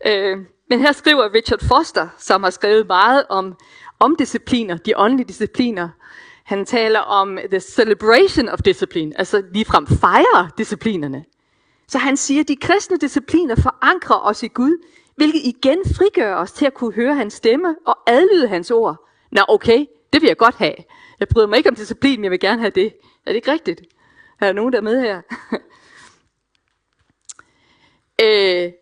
Øh, 0.07 0.39
men 0.71 0.81
her 0.81 0.93
skriver 0.93 1.35
Richard 1.35 1.61
Foster, 1.69 2.09
som 2.19 2.43
har 2.43 2.51
skrevet 2.51 2.87
meget 2.87 3.25
om, 3.29 3.57
om 4.01 4.17
discipliner, 4.17 4.77
de 4.77 4.93
åndelige 4.97 5.29
discipliner, 5.29 5.89
han 6.45 6.67
taler 6.67 7.01
om 7.01 7.39
the 7.51 7.61
celebration 7.61 8.49
of 8.49 8.59
discipline, 8.59 9.19
altså 9.19 9.43
ligefrem 9.53 9.87
fejre 9.87 10.51
disciplinerne. 10.59 11.25
Så 11.89 11.99
han 11.99 12.17
siger, 12.17 12.41
at 12.41 12.49
de 12.49 12.57
kristne 12.57 12.97
discipliner 12.97 13.57
forankrer 13.57 14.17
os 14.17 14.43
i 14.43 14.49
Gud, 14.49 14.85
hvilket 15.17 15.41
igen 15.45 15.79
frigør 15.97 16.37
os 16.37 16.53
til 16.53 16.67
at 16.67 16.75
kunne 16.75 16.95
høre 16.95 17.15
hans 17.15 17.35
stemme 17.35 17.77
og 17.87 17.99
adlyde 18.07 18.49
hans 18.49 18.71
ord. 18.71 19.09
Nå 19.33 19.41
okay, 19.49 19.87
det 20.13 20.23
vil 20.23 20.27
jeg 20.27 20.37
godt 20.37 20.55
have. 20.55 20.75
Jeg 21.21 21.29
bryder 21.29 21.47
mig 21.47 21.57
ikke 21.57 21.69
om 21.69 21.75
disciplin, 21.75 22.21
men 22.21 22.25
jeg 22.25 22.31
vil 22.31 22.41
gerne 22.41 22.61
have 22.61 22.71
det. 22.71 22.87
Er 23.27 23.31
det 23.31 23.35
ikke 23.35 23.53
rigtigt? 23.53 23.81
Er 24.41 24.47
der 24.47 24.53
nogen, 24.53 24.73
der 24.73 24.79
er 24.79 24.83
med 24.83 25.01
her? 25.01 25.21
øh, 28.23 28.73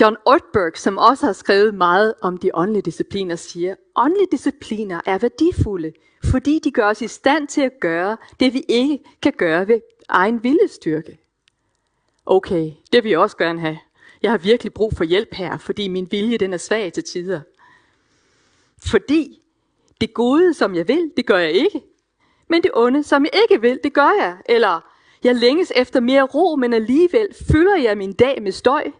John 0.00 0.16
Ortberg, 0.26 0.78
som 0.78 0.98
også 0.98 1.26
har 1.26 1.32
skrevet 1.32 1.74
meget 1.74 2.14
om 2.22 2.38
de 2.38 2.50
åndelige 2.54 2.82
discipliner, 2.82 3.36
siger, 3.36 3.74
åndelige 3.96 4.28
discipliner 4.32 5.00
er 5.06 5.18
værdifulde, 5.18 5.92
fordi 6.24 6.58
de 6.58 6.70
gør 6.70 6.88
os 6.88 7.02
i 7.02 7.08
stand 7.08 7.48
til 7.48 7.60
at 7.60 7.80
gøre 7.80 8.16
det, 8.40 8.54
vi 8.54 8.64
ikke 8.68 8.98
kan 9.22 9.32
gøre 9.32 9.68
ved 9.68 9.80
egen 10.08 10.42
viljestyrke. 10.42 11.18
Okay, 12.26 12.72
det 12.92 13.04
vil 13.04 13.10
jeg 13.10 13.18
også 13.18 13.36
gerne 13.36 13.60
have. 13.60 13.78
Jeg 14.22 14.30
har 14.30 14.38
virkelig 14.38 14.72
brug 14.72 14.92
for 14.96 15.04
hjælp 15.04 15.34
her, 15.34 15.58
fordi 15.58 15.88
min 15.88 16.08
vilje 16.10 16.38
den 16.38 16.52
er 16.52 16.56
svag 16.56 16.92
til 16.92 17.04
tider. 17.04 17.40
Fordi 18.86 19.42
det 20.00 20.14
gode, 20.14 20.54
som 20.54 20.74
jeg 20.74 20.88
vil, 20.88 21.12
det 21.16 21.26
gør 21.26 21.38
jeg 21.38 21.52
ikke. 21.52 21.82
Men 22.48 22.62
det 22.62 22.70
onde, 22.74 23.02
som 23.02 23.24
jeg 23.24 23.42
ikke 23.42 23.60
vil, 23.60 23.80
det 23.84 23.92
gør 23.92 24.10
jeg. 24.20 24.36
Eller 24.46 24.91
jeg 25.24 25.34
længes 25.34 25.72
efter 25.76 26.00
mere 26.00 26.22
ro, 26.22 26.56
men 26.56 26.72
alligevel 26.72 27.28
fylder 27.50 27.76
jeg 27.76 27.98
min 27.98 28.12
dag 28.12 28.42
med 28.42 28.52
støj. 28.52 28.90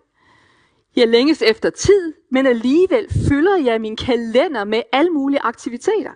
Jeg 0.97 1.09
længes 1.09 1.43
efter 1.43 1.71
tid, 1.71 2.15
men 2.31 2.47
alligevel 2.47 3.07
fylder 3.29 3.57
jeg 3.57 3.81
min 3.81 3.97
kalender 3.97 4.65
med 4.65 4.83
alle 4.93 5.11
mulige 5.11 5.41
aktiviteter. 5.41 6.13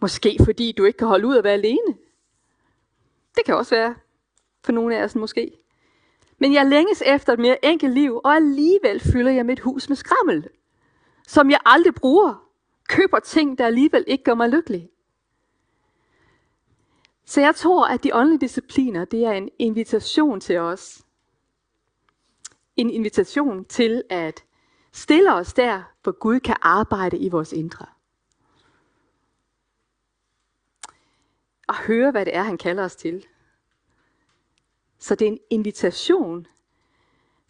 Måske 0.00 0.36
fordi 0.44 0.72
du 0.72 0.84
ikke 0.84 0.96
kan 0.96 1.08
holde 1.08 1.26
ud 1.26 1.36
at 1.36 1.44
være 1.44 1.52
alene. 1.52 1.96
Det 3.36 3.44
kan 3.44 3.54
også 3.56 3.74
være 3.74 3.94
for 4.64 4.72
nogle 4.72 4.96
af 4.96 5.04
os 5.04 5.14
måske. 5.14 5.52
Men 6.38 6.52
jeg 6.52 6.66
længes 6.66 7.02
efter 7.06 7.32
et 7.32 7.38
mere 7.38 7.64
enkelt 7.64 7.94
liv, 7.94 8.20
og 8.24 8.34
alligevel 8.34 9.00
fylder 9.00 9.30
jeg 9.30 9.46
mit 9.46 9.60
hus 9.60 9.88
med 9.88 9.96
skrammel, 9.96 10.48
som 11.26 11.50
jeg 11.50 11.60
aldrig 11.66 11.94
bruger. 11.94 12.48
Køber 12.88 13.18
ting, 13.18 13.58
der 13.58 13.66
alligevel 13.66 14.04
ikke 14.06 14.24
gør 14.24 14.34
mig 14.34 14.48
lykkelig. 14.48 14.88
Så 17.24 17.40
jeg 17.40 17.54
tror, 17.54 17.86
at 17.86 18.04
de 18.04 18.14
åndelige 18.14 18.40
discipliner, 18.40 19.04
det 19.04 19.24
er 19.24 19.32
en 19.32 19.48
invitation 19.58 20.40
til 20.40 20.58
os. 20.58 21.02
En 22.76 22.90
invitation 22.90 23.64
til 23.64 24.02
at 24.10 24.44
stille 24.92 25.34
os 25.34 25.52
der, 25.52 25.82
hvor 26.02 26.12
Gud 26.12 26.40
kan 26.40 26.56
arbejde 26.62 27.18
i 27.18 27.28
vores 27.28 27.52
indre. 27.52 27.86
Og 31.68 31.76
høre, 31.76 32.10
hvad 32.10 32.24
det 32.24 32.36
er, 32.36 32.42
han 32.42 32.58
kalder 32.58 32.84
os 32.84 32.96
til. 32.96 33.26
Så 34.98 35.14
det 35.14 35.26
er 35.26 35.32
en 35.32 35.38
invitation 35.50 36.46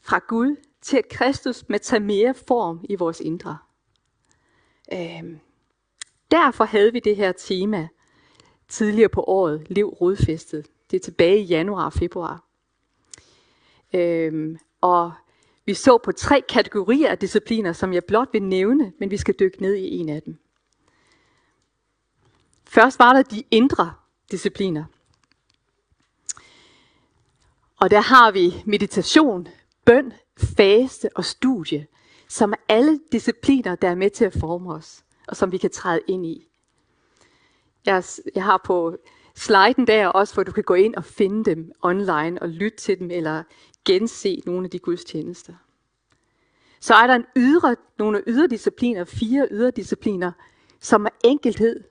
fra 0.01 0.19
Gud 0.29 0.57
til, 0.81 0.97
at 0.97 1.09
Kristus 1.09 1.69
må 1.69 1.79
tage 1.79 2.01
mere 2.01 2.35
form 2.35 2.85
i 2.89 2.95
vores 2.95 3.21
indre. 3.21 3.59
Øhm, 4.93 5.41
derfor 6.31 6.65
havde 6.65 6.93
vi 6.93 7.01
det 7.01 7.17
her 7.17 7.33
tema 7.33 7.89
tidligere 8.73 9.09
på 9.09 9.25
året, 9.27 9.67
Lev 9.71 9.87
rodfæstet. 9.87 10.67
Det 10.91 10.97
er 10.97 11.01
tilbage 11.01 11.39
i 11.39 11.45
januar 11.45 11.85
og 11.85 11.93
februar. 11.93 12.45
Øhm, 13.95 14.59
og 14.81 15.13
vi 15.67 15.75
så 15.75 15.99
på 15.99 16.13
tre 16.13 16.43
kategorier 16.49 17.11
af 17.11 17.19
discipliner, 17.19 17.73
som 17.73 17.93
jeg 17.93 18.05
blot 18.05 18.29
vil 18.33 18.43
nævne, 18.43 18.93
men 19.01 19.11
vi 19.11 19.17
skal 19.17 19.35
dykke 19.41 19.63
ned 19.63 19.75
i 19.75 19.89
en 19.89 20.09
af 20.09 20.23
dem. 20.23 20.39
Først 22.65 22.99
var 22.99 23.13
der 23.13 23.23
de 23.23 23.43
indre 23.51 23.93
discipliner. 24.31 24.85
Og 27.81 27.91
der 27.91 28.01
har 28.01 28.31
vi 28.31 28.63
meditation, 28.67 29.49
bøn, 29.85 30.13
faste 30.57 31.17
og 31.17 31.25
studie, 31.25 31.87
som 32.29 32.53
er 32.53 32.57
alle 32.69 33.01
discipliner, 33.13 33.75
der 33.75 33.89
er 33.89 33.95
med 33.95 34.11
til 34.11 34.25
at 34.25 34.33
forme 34.41 34.73
os, 34.73 35.05
og 35.29 35.37
som 35.37 35.53
vi 35.53 35.59
kan 35.59 35.71
træde 35.71 36.01
ind 36.09 36.27
i. 36.27 36.52
Jeg, 37.87 38.05
jeg 38.35 38.45
har 38.45 38.61
på 38.65 38.97
sliden 39.35 39.87
der 39.87 40.07
også, 40.07 40.35
hvor 40.35 40.43
du 40.43 40.53
kan 40.53 40.65
gå 40.65 40.75
ind 40.75 40.95
og 40.95 41.05
finde 41.05 41.45
dem 41.51 41.73
online 41.83 42.43
og 42.43 42.49
lytte 42.49 42.79
til 42.79 42.99
dem, 42.99 43.11
eller 43.11 43.43
gense 43.85 44.43
nogle 44.47 44.65
af 44.65 44.71
de 44.71 44.79
gudstjenester. 44.79 45.55
Så 46.81 46.95
er 46.95 47.07
der 47.07 47.15
en 47.15 47.25
ydre, 47.37 47.77
nogle 47.99 48.23
ydre 48.27 48.47
discipliner, 48.47 49.05
fire 49.05 49.49
ydre 49.51 49.71
discipliner, 49.71 50.33
som 50.81 51.05
er 51.05 51.11
enkelhed, 51.25 51.85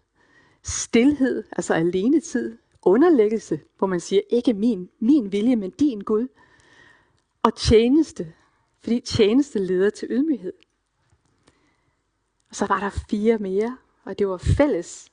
stillhed, 0.64 1.44
altså 1.52 1.74
alenetid, 1.74 2.58
underlæggelse, 2.82 3.60
hvor 3.78 3.88
man 3.88 4.00
siger, 4.00 4.22
ikke 4.30 4.54
min, 4.54 4.90
min 5.00 5.32
vilje, 5.32 5.56
men 5.56 5.72
din 5.72 6.02
Gud. 6.02 6.28
Og 7.44 7.56
tjeneste, 7.56 8.34
fordi 8.82 9.00
tjeneste 9.00 9.60
leder 9.60 9.90
til 9.90 10.08
ydmyghed. 10.12 10.54
Og 12.50 12.56
så 12.56 12.66
var 12.66 12.80
der 12.80 12.90
fire 13.10 13.38
mere, 13.38 13.78
og 14.04 14.20
det 14.20 14.28
var 14.28 14.38
fælles. 14.38 15.11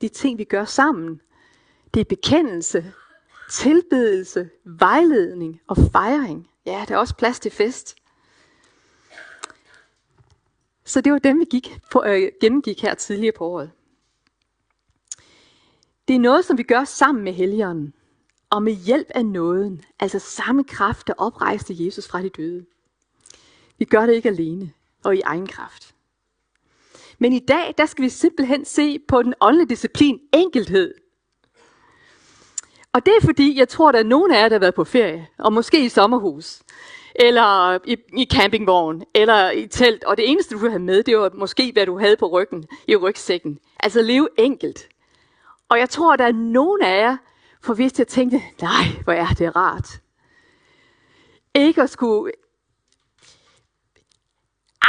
De 0.00 0.08
ting, 0.08 0.38
vi 0.38 0.44
gør 0.44 0.64
sammen. 0.64 1.20
Det 1.94 2.00
er 2.00 2.04
bekendelse, 2.04 2.92
tilbedelse, 3.50 4.50
vejledning 4.64 5.60
og 5.66 5.76
fejring. 5.92 6.50
Ja, 6.66 6.84
der 6.88 6.94
er 6.94 6.98
også 6.98 7.16
plads 7.16 7.40
til 7.40 7.50
fest. 7.50 7.96
Så 10.84 11.00
det 11.00 11.12
var 11.12 11.18
dem, 11.18 11.40
vi 11.40 11.44
gik 11.44 11.78
på, 11.90 12.04
øh, 12.06 12.32
gennemgik 12.40 12.82
her 12.82 12.94
tidligere 12.94 13.34
på 13.38 13.44
året. 13.44 13.70
Det 16.08 16.16
er 16.16 16.20
noget, 16.20 16.44
som 16.44 16.58
vi 16.58 16.62
gør 16.62 16.84
sammen 16.84 17.24
med 17.24 17.32
Helligånden, 17.32 17.94
og 18.50 18.62
med 18.62 18.72
hjælp 18.72 19.10
af 19.10 19.26
nåden, 19.26 19.84
altså 20.00 20.18
samme 20.18 20.64
kraft, 20.64 21.06
der 21.06 21.14
oprejste 21.18 21.84
Jesus 21.84 22.08
fra 22.08 22.22
de 22.22 22.28
døde. 22.28 22.66
Vi 23.78 23.84
gør 23.84 24.06
det 24.06 24.14
ikke 24.14 24.28
alene 24.28 24.72
og 25.04 25.16
i 25.16 25.20
egen 25.20 25.46
kraft. 25.46 25.95
Men 27.18 27.32
i 27.32 27.38
dag, 27.38 27.74
der 27.78 27.86
skal 27.86 28.04
vi 28.04 28.08
simpelthen 28.08 28.64
se 28.64 28.98
på 29.08 29.22
den 29.22 29.34
åndelige 29.40 29.68
disciplin 29.68 30.20
enkelhed. 30.34 30.94
Og 32.92 33.06
det 33.06 33.12
er 33.16 33.24
fordi, 33.24 33.58
jeg 33.58 33.68
tror, 33.68 33.92
der 33.92 33.98
er 33.98 34.04
nogen 34.04 34.32
af 34.32 34.42
jer, 34.42 34.48
der 34.48 34.54
har 34.54 34.60
været 34.60 34.74
på 34.74 34.84
ferie, 34.84 35.26
og 35.38 35.52
måske 35.52 35.84
i 35.84 35.88
sommerhus, 35.88 36.62
eller 37.14 37.78
i, 37.84 37.96
i 38.16 38.26
campingvogn, 38.32 39.02
eller 39.14 39.50
i 39.50 39.66
telt, 39.66 40.04
og 40.04 40.16
det 40.16 40.30
eneste, 40.30 40.54
du 40.54 40.68
havde 40.68 40.78
med, 40.78 41.02
det 41.02 41.18
var 41.18 41.30
måske, 41.34 41.72
hvad 41.72 41.86
du 41.86 41.98
havde 41.98 42.16
på 42.16 42.26
ryggen, 42.26 42.64
i 42.88 42.96
rygsækken. 42.96 43.58
Altså 43.80 44.02
leve 44.02 44.28
enkelt. 44.38 44.88
Og 45.68 45.78
jeg 45.78 45.90
tror, 45.90 46.16
der 46.16 46.24
er 46.24 46.32
nogen 46.32 46.82
af 46.82 47.00
jer, 47.00 47.16
for 47.62 47.74
hvis 47.74 47.98
jeg 47.98 48.08
tænkte, 48.08 48.42
nej, 48.62 48.84
hvor 49.04 49.12
er 49.12 49.26
det 49.26 49.56
rart. 49.56 49.88
Ikke 51.54 51.82
at 51.82 51.90
skulle 51.90 52.32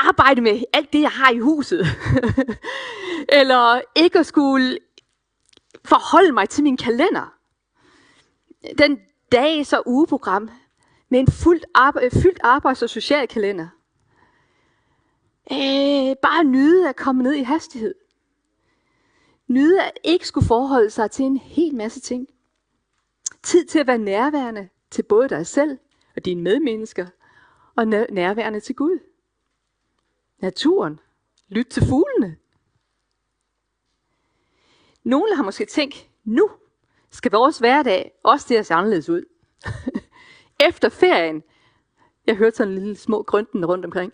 arbejde 0.05 0.41
med 0.41 0.63
alt 0.73 0.93
det, 0.93 1.01
jeg 1.01 1.11
har 1.11 1.31
i 1.31 1.39
huset. 1.39 1.85
Eller 3.39 3.81
ikke 3.95 4.19
at 4.19 4.25
skulle 4.25 4.79
forholde 5.85 6.31
mig 6.31 6.49
til 6.49 6.63
min 6.63 6.77
kalender. 6.77 7.33
Den 8.77 8.99
dags- 9.31 9.73
og 9.73 9.83
ugeprogram 9.85 10.49
med 11.09 11.19
en 11.19 11.31
fuldt 11.31 11.65
arbejde, 11.73 12.11
fyldt 12.11 12.39
arbejds- 12.43 12.83
og 12.83 12.89
social 12.89 13.27
kalender. 13.27 13.67
Øh, 15.51 16.15
bare 16.21 16.43
nyde 16.43 16.89
at 16.89 16.95
komme 16.95 17.23
ned 17.23 17.33
i 17.33 17.43
hastighed. 17.43 17.95
Nyde 19.47 19.81
at 19.81 19.91
ikke 20.03 20.27
skulle 20.27 20.47
forholde 20.47 20.89
sig 20.89 21.11
til 21.11 21.25
en 21.25 21.37
hel 21.37 21.75
masse 21.75 21.99
ting. 21.99 22.27
Tid 23.43 23.65
til 23.65 23.79
at 23.79 23.87
være 23.87 23.97
nærværende 23.97 24.69
til 24.91 25.03
både 25.03 25.29
dig 25.29 25.47
selv 25.47 25.77
og 26.15 26.25
dine 26.25 26.41
medmennesker, 26.41 27.05
og 27.75 27.87
nærværende 27.87 28.59
til 28.59 28.75
Gud. 28.75 28.99
Naturen. 30.39 30.99
Lyt 31.49 31.67
til 31.67 31.85
fuglene. 31.85 32.37
Nogle 35.03 35.35
har 35.35 35.43
måske 35.43 35.65
tænkt, 35.65 36.07
nu 36.23 36.49
skal 37.11 37.31
vores 37.31 37.59
hverdag 37.59 38.11
også 38.23 38.47
til 38.47 38.55
at 38.55 38.65
se 38.65 38.73
anderledes 38.73 39.09
ud. 39.09 39.23
Efter 40.67 40.89
ferien, 40.89 41.43
jeg 42.27 42.35
hørte 42.35 42.55
sådan 42.55 42.73
en 42.73 42.79
lille 42.79 42.95
små 42.95 43.23
grønten 43.23 43.65
rundt 43.65 43.85
omkring, 43.85 44.13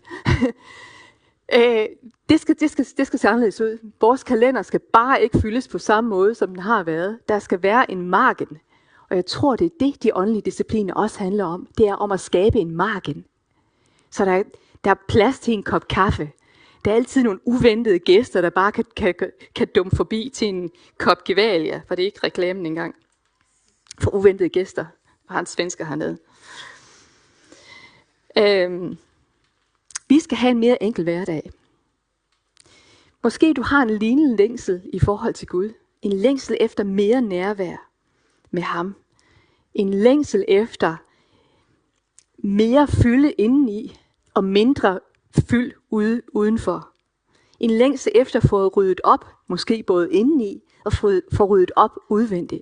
øh, 1.58 1.86
det, 2.30 2.40
skal, 2.40 2.60
det, 2.60 2.72
skal, 2.72 2.88
det 2.98 3.08
skal 3.08 3.20
se 3.20 3.30
anderledes 3.30 3.62
ud. 3.62 3.92
Vores 4.02 4.24
kalender 4.24 4.62
skal 4.62 4.80
bare 4.80 5.24
ikke 5.24 5.40
fyldes 5.40 5.68
på 5.68 5.78
samme 5.78 6.10
måde, 6.10 6.36
som 6.36 6.50
den 6.50 6.60
har 6.60 6.84
været. 6.84 7.20
Der 7.30 7.40
skal 7.40 7.64
være 7.64 7.92
en 7.92 8.10
margen. 8.10 8.58
Og 9.10 9.16
jeg 9.16 9.26
tror, 9.26 9.56
det 9.56 9.66
er 9.66 9.70
det, 9.80 10.04
de 10.04 10.16
åndelige 10.16 10.42
discipliner 10.42 10.94
også 10.94 11.20
handler 11.20 11.46
om. 11.46 11.68
Det 11.78 11.88
er 11.88 11.96
om 11.96 12.12
at 12.12 12.20
skabe 12.20 12.60
en 12.60 12.76
margen. 12.76 13.26
Så 14.12 14.26
der, 14.26 14.44
der 14.84 14.92
er 14.92 14.96
plads 15.08 15.40
til 15.40 15.54
en 15.54 15.64
kop 15.64 15.88
kaffe. 15.88 16.32
Der 16.86 16.92
er 16.92 16.96
altid 16.96 17.24
nogle 17.24 17.40
uventede 17.46 18.00
gæster, 18.00 18.42
der 18.42 18.50
bare 18.50 18.72
kan, 18.72 18.86
kan, 18.96 19.16
kan 19.56 19.68
dumme 19.76 19.92
forbi 19.96 20.32
til 20.34 20.48
en 20.48 20.72
kop 20.98 21.24
gevalia, 21.24 21.82
for 21.88 21.96
det 21.96 22.04
er 22.04 22.06
ikke 22.06 22.24
reklamen 22.24 22.66
engang. 22.66 22.96
For 24.00 24.16
uventede 24.16 24.50
gæster, 24.50 24.86
for 25.28 25.34
hans 25.34 25.50
svensker 25.50 25.86
hernede. 25.86 26.18
Øhm, 28.38 28.98
vi 30.08 30.20
skal 30.20 30.38
have 30.38 30.52
en 30.52 30.60
mere 30.60 30.84
enkel 30.84 31.04
hverdag. 31.04 31.52
Måske 33.24 33.54
du 33.54 33.62
har 33.62 33.82
en 33.82 33.98
lignende 33.98 34.36
længsel 34.36 34.82
i 34.94 35.00
forhold 35.00 35.34
til 35.34 35.48
Gud. 35.48 35.74
En 36.02 36.14
længsel 36.14 36.58
efter 36.60 36.84
mere 36.84 37.22
nærvær 37.22 37.90
med 38.52 38.62
ham. 38.62 38.96
En 39.74 39.94
længsel 39.94 40.46
efter 40.48 40.96
mere 42.38 42.88
fylde 42.88 43.32
indeni 43.32 44.00
og 44.34 44.44
mindre 44.44 45.00
fyld 45.50 45.74
ude, 45.90 46.22
udenfor. 46.34 46.90
En 47.60 47.70
længsel 47.70 48.12
efter 48.16 48.40
at 48.40 48.50
få 48.50 48.68
ryddet 48.68 49.02
op, 49.04 49.26
måske 49.48 49.84
både 49.88 50.14
indeni 50.14 50.62
og 50.86 50.94
få, 50.94 51.12
få 51.34 51.46
ryddet 51.46 51.72
op 51.76 51.92
udvendigt. 52.10 52.62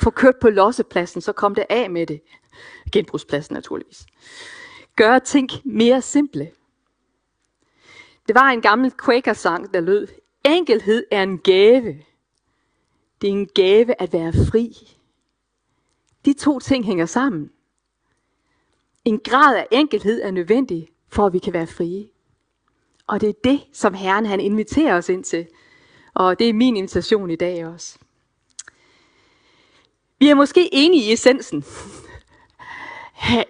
Få 0.00 0.10
kørt 0.10 0.34
på 0.40 0.50
lossepladsen, 0.50 1.20
så 1.20 1.32
kom 1.32 1.54
det 1.54 1.66
af 1.70 1.90
med 1.90 2.06
det. 2.06 2.20
Genbrugspladsen 2.92 3.54
naturligvis. 3.54 4.06
Gøre 4.96 5.20
ting 5.20 5.50
mere 5.64 6.02
simple. 6.02 6.50
Det 8.28 8.34
var 8.34 8.50
en 8.50 8.60
gammel 8.60 8.92
Quaker-sang, 9.04 9.74
der 9.74 9.80
lød, 9.80 10.08
enkelhed 10.44 11.04
er 11.10 11.22
en 11.22 11.38
gave. 11.38 12.02
Det 13.20 13.28
er 13.28 13.32
en 13.32 13.48
gave 13.54 14.02
at 14.02 14.12
være 14.12 14.32
fri. 14.32 14.96
De 16.24 16.32
to 16.32 16.58
ting 16.58 16.84
hænger 16.84 17.06
sammen. 17.06 17.50
En 19.06 19.18
grad 19.18 19.56
af 19.56 19.66
enkelhed 19.70 20.22
er 20.22 20.30
nødvendig, 20.30 20.88
for 21.08 21.26
at 21.26 21.32
vi 21.32 21.38
kan 21.38 21.52
være 21.52 21.66
frie. 21.66 22.08
Og 23.06 23.20
det 23.20 23.28
er 23.28 23.32
det, 23.44 23.60
som 23.72 23.94
Herren 23.94 24.26
han 24.26 24.40
inviterer 24.40 24.96
os 24.96 25.08
ind 25.08 25.24
til. 25.24 25.46
Og 26.14 26.38
det 26.38 26.48
er 26.48 26.52
min 26.52 26.76
invitation 26.76 27.30
i 27.30 27.36
dag 27.36 27.66
også. 27.66 27.98
Vi 30.18 30.28
er 30.28 30.34
måske 30.34 30.68
enige 30.72 31.10
i 31.10 31.12
essensen. 31.12 31.64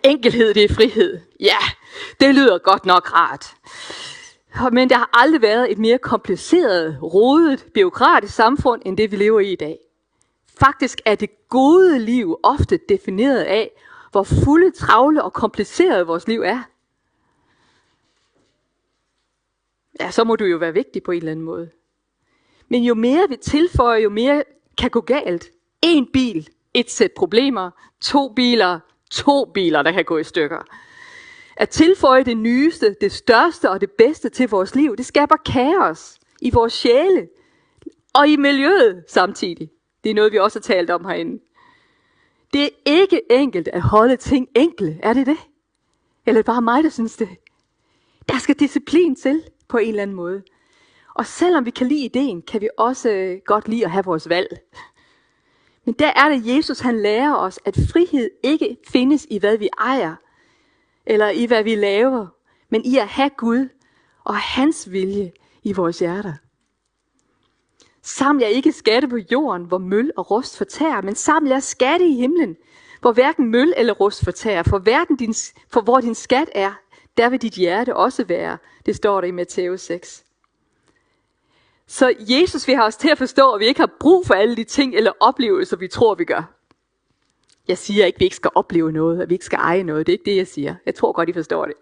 Enkelhed, 0.04 0.54
det 0.54 0.64
er 0.64 0.74
frihed. 0.74 1.20
Ja, 1.40 1.58
det 2.20 2.34
lyder 2.34 2.58
godt 2.58 2.86
nok 2.86 3.12
rart. 3.14 3.54
Men 4.72 4.90
der 4.90 4.96
har 4.96 5.10
aldrig 5.12 5.42
været 5.42 5.72
et 5.72 5.78
mere 5.78 5.98
kompliceret, 5.98 6.98
rodet, 7.02 7.66
byråkratisk 7.74 8.34
samfund, 8.34 8.82
end 8.84 8.96
det 8.96 9.10
vi 9.10 9.16
lever 9.16 9.40
i 9.40 9.52
i 9.52 9.56
dag. 9.56 9.78
Faktisk 10.58 11.00
er 11.04 11.14
det 11.14 11.48
gode 11.48 11.98
liv 11.98 12.36
ofte 12.42 12.80
defineret 12.88 13.42
af, 13.42 13.70
hvor 14.10 14.22
fulde, 14.22 14.70
travle 14.70 15.22
og 15.24 15.32
kompliceret 15.32 16.06
vores 16.06 16.28
liv 16.28 16.40
er. 16.40 16.62
Ja, 20.00 20.10
så 20.10 20.24
må 20.24 20.36
du 20.36 20.44
jo 20.44 20.56
være 20.56 20.72
vigtig 20.72 21.02
på 21.02 21.10
en 21.10 21.18
eller 21.18 21.32
anden 21.32 21.44
måde. 21.44 21.70
Men 22.68 22.82
jo 22.82 22.94
mere 22.94 23.28
vi 23.28 23.36
tilføjer, 23.36 23.98
jo 23.98 24.10
mere 24.10 24.42
kan 24.78 24.90
gå 24.90 25.00
galt. 25.00 25.50
En 25.82 26.08
bil, 26.12 26.48
et 26.74 26.90
sæt 26.90 27.12
problemer. 27.16 27.70
To 28.00 28.32
biler, 28.32 28.80
to 29.10 29.44
biler, 29.44 29.82
der 29.82 29.92
kan 29.92 30.04
gå 30.04 30.18
i 30.18 30.24
stykker. 30.24 30.58
At 31.56 31.68
tilføje 31.68 32.24
det 32.24 32.36
nyeste, 32.36 32.96
det 33.00 33.12
største 33.12 33.70
og 33.70 33.80
det 33.80 33.90
bedste 33.90 34.28
til 34.28 34.48
vores 34.48 34.74
liv, 34.74 34.96
det 34.96 35.06
skaber 35.06 35.36
kaos 35.36 36.18
i 36.40 36.50
vores 36.50 36.72
sjæle 36.72 37.28
og 38.14 38.28
i 38.28 38.36
miljøet 38.36 39.04
samtidig. 39.08 39.70
Det 40.04 40.10
er 40.10 40.14
noget, 40.14 40.32
vi 40.32 40.38
også 40.38 40.58
har 40.58 40.62
talt 40.62 40.90
om 40.90 41.04
herinde. 41.04 41.42
Det 42.56 42.64
er 42.64 42.68
ikke 42.84 43.22
enkelt 43.30 43.68
at 43.68 43.80
holde 43.80 44.16
ting 44.16 44.48
enkle, 44.54 44.98
er 45.02 45.12
det 45.12 45.26
det? 45.26 45.36
Eller 46.26 46.38
er 46.38 46.42
det 46.42 46.46
bare 46.46 46.62
mig, 46.62 46.84
der 46.84 46.90
synes 46.90 47.16
det? 47.16 47.28
Der 48.28 48.38
skal 48.38 48.54
disciplin 48.54 49.16
til 49.16 49.42
på 49.68 49.76
en 49.76 49.88
eller 49.88 50.02
anden 50.02 50.16
måde. 50.16 50.42
Og 51.14 51.26
selvom 51.26 51.64
vi 51.64 51.70
kan 51.70 51.86
lide 51.86 52.04
ideen, 52.04 52.42
kan 52.42 52.60
vi 52.60 52.68
også 52.78 53.10
øh, 53.10 53.40
godt 53.46 53.68
lide 53.68 53.84
at 53.84 53.90
have 53.90 54.04
vores 54.04 54.28
valg. 54.28 54.58
Men 55.84 55.94
der 55.94 56.12
er 56.16 56.28
det 56.28 56.56
Jesus, 56.56 56.80
han 56.80 57.02
lærer 57.02 57.34
os, 57.34 57.58
at 57.64 57.74
frihed 57.92 58.30
ikke 58.42 58.76
findes 58.88 59.26
i, 59.30 59.38
hvad 59.38 59.58
vi 59.58 59.68
ejer, 59.78 60.14
eller 61.06 61.28
i, 61.28 61.44
hvad 61.44 61.62
vi 61.62 61.74
laver, 61.74 62.26
men 62.68 62.84
i 62.84 62.96
at 62.96 63.08
have 63.08 63.30
Gud 63.36 63.68
og 64.24 64.36
hans 64.36 64.92
vilje 64.92 65.32
i 65.62 65.72
vores 65.72 65.98
hjerter. 65.98 66.34
Saml 68.06 68.40
jer 68.40 68.48
ikke 68.48 68.72
skatte 68.72 69.08
på 69.08 69.16
jorden, 69.16 69.64
hvor 69.64 69.78
møl 69.78 70.12
og 70.16 70.30
rust 70.30 70.58
fortærer, 70.58 71.00
men 71.02 71.14
saml 71.14 71.48
jer 71.48 71.60
skatte 71.60 72.06
i 72.06 72.14
himlen, 72.14 72.56
hvor 73.00 73.12
hverken 73.12 73.50
møl 73.50 73.74
eller 73.76 73.92
rust 73.92 74.24
fortærer. 74.24 74.62
For, 74.62 74.78
verden 74.78 75.16
din, 75.16 75.34
for 75.68 75.80
hvor 75.80 76.00
din 76.00 76.14
skat 76.14 76.48
er, 76.54 76.72
der 77.16 77.28
vil 77.28 77.42
dit 77.42 77.52
hjerte 77.52 77.96
også 77.96 78.24
være. 78.24 78.58
Det 78.86 78.96
står 78.96 79.20
der 79.20 79.28
i 79.28 79.30
Matthæus 79.30 79.80
6. 79.80 80.24
Så 81.86 82.14
Jesus 82.20 82.66
vil 82.66 82.76
have 82.76 82.86
os 82.86 82.96
til 82.96 83.08
at 83.08 83.18
forstå, 83.18 83.52
at 83.52 83.60
vi 83.60 83.66
ikke 83.66 83.80
har 83.80 83.90
brug 84.00 84.26
for 84.26 84.34
alle 84.34 84.56
de 84.56 84.64
ting 84.64 84.94
eller 84.94 85.12
oplevelser, 85.20 85.76
vi 85.76 85.88
tror, 85.88 86.14
vi 86.14 86.24
gør. 86.24 86.52
Jeg 87.68 87.78
siger 87.78 88.06
ikke, 88.06 88.16
at 88.16 88.20
vi 88.20 88.24
ikke 88.24 88.36
skal 88.36 88.50
opleve 88.54 88.92
noget, 88.92 89.22
at 89.22 89.28
vi 89.28 89.34
ikke 89.34 89.44
skal 89.44 89.58
eje 89.58 89.82
noget. 89.82 90.06
Det 90.06 90.12
er 90.12 90.18
ikke 90.18 90.30
det, 90.30 90.36
jeg 90.36 90.46
siger. 90.46 90.74
Jeg 90.86 90.94
tror 90.94 91.12
godt, 91.12 91.28
I 91.28 91.32
forstår 91.32 91.64
det. 91.64 91.74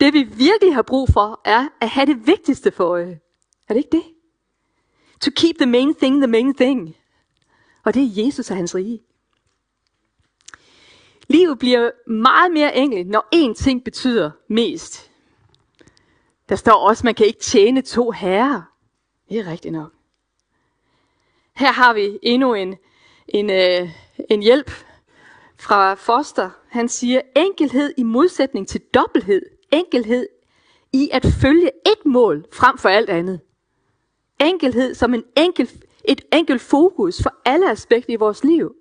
Det 0.00 0.14
vi 0.14 0.22
virkelig 0.22 0.74
har 0.74 0.82
brug 0.82 1.08
for, 1.12 1.40
er 1.44 1.68
at 1.80 1.88
have 1.88 2.06
det 2.06 2.26
vigtigste 2.26 2.70
for 2.70 2.84
øje. 2.84 3.20
Er 3.68 3.74
det 3.74 3.76
ikke 3.76 3.96
det? 3.96 4.17
To 5.20 5.30
keep 5.36 5.56
the 5.56 5.66
main 5.66 5.94
thing 5.94 6.20
the 6.20 6.26
main 6.26 6.54
thing. 6.54 6.96
Og 7.84 7.94
det 7.94 8.02
er 8.02 8.24
Jesus 8.24 8.50
og 8.50 8.56
hans 8.56 8.74
rige. 8.74 9.02
Livet 11.28 11.58
bliver 11.58 11.90
meget 12.10 12.52
mere 12.52 12.76
enkelt, 12.76 13.08
når 13.08 13.28
én 13.34 13.54
ting 13.54 13.84
betyder 13.84 14.30
mest. 14.48 15.10
Der 16.48 16.56
står 16.56 16.88
også, 16.88 17.00
at 17.00 17.04
man 17.04 17.14
kan 17.14 17.26
ikke 17.26 17.40
tjene 17.40 17.82
to 17.82 18.10
herrer. 18.10 18.62
Det 19.28 19.38
er 19.38 19.50
rigtigt 19.50 19.72
nok. 19.72 19.92
Her 21.56 21.72
har 21.72 21.92
vi 21.94 22.18
endnu 22.22 22.54
en, 22.54 22.76
en, 23.28 23.50
øh, 23.50 23.90
en 24.30 24.42
hjælp 24.42 24.70
fra 25.56 25.94
Foster. 25.94 26.50
Han 26.68 26.88
siger, 26.88 27.20
enkelhed 27.36 27.94
i 27.96 28.02
modsætning 28.02 28.68
til 28.68 28.80
dobbelthed. 28.80 29.42
Enkelhed 29.72 30.28
i 30.92 31.10
at 31.12 31.26
følge 31.40 31.70
et 31.86 32.06
mål 32.06 32.46
frem 32.52 32.78
for 32.78 32.88
alt 32.88 33.10
andet. 33.10 33.40
Enkelhed 34.40 34.94
som 34.94 35.14
en 35.14 35.24
enkel, 35.36 35.70
et 36.04 36.20
enkelt 36.32 36.60
fokus 36.60 37.22
for 37.22 37.34
alle 37.44 37.70
aspekter 37.70 38.12
i 38.12 38.16
vores 38.16 38.44
liv. 38.44 38.74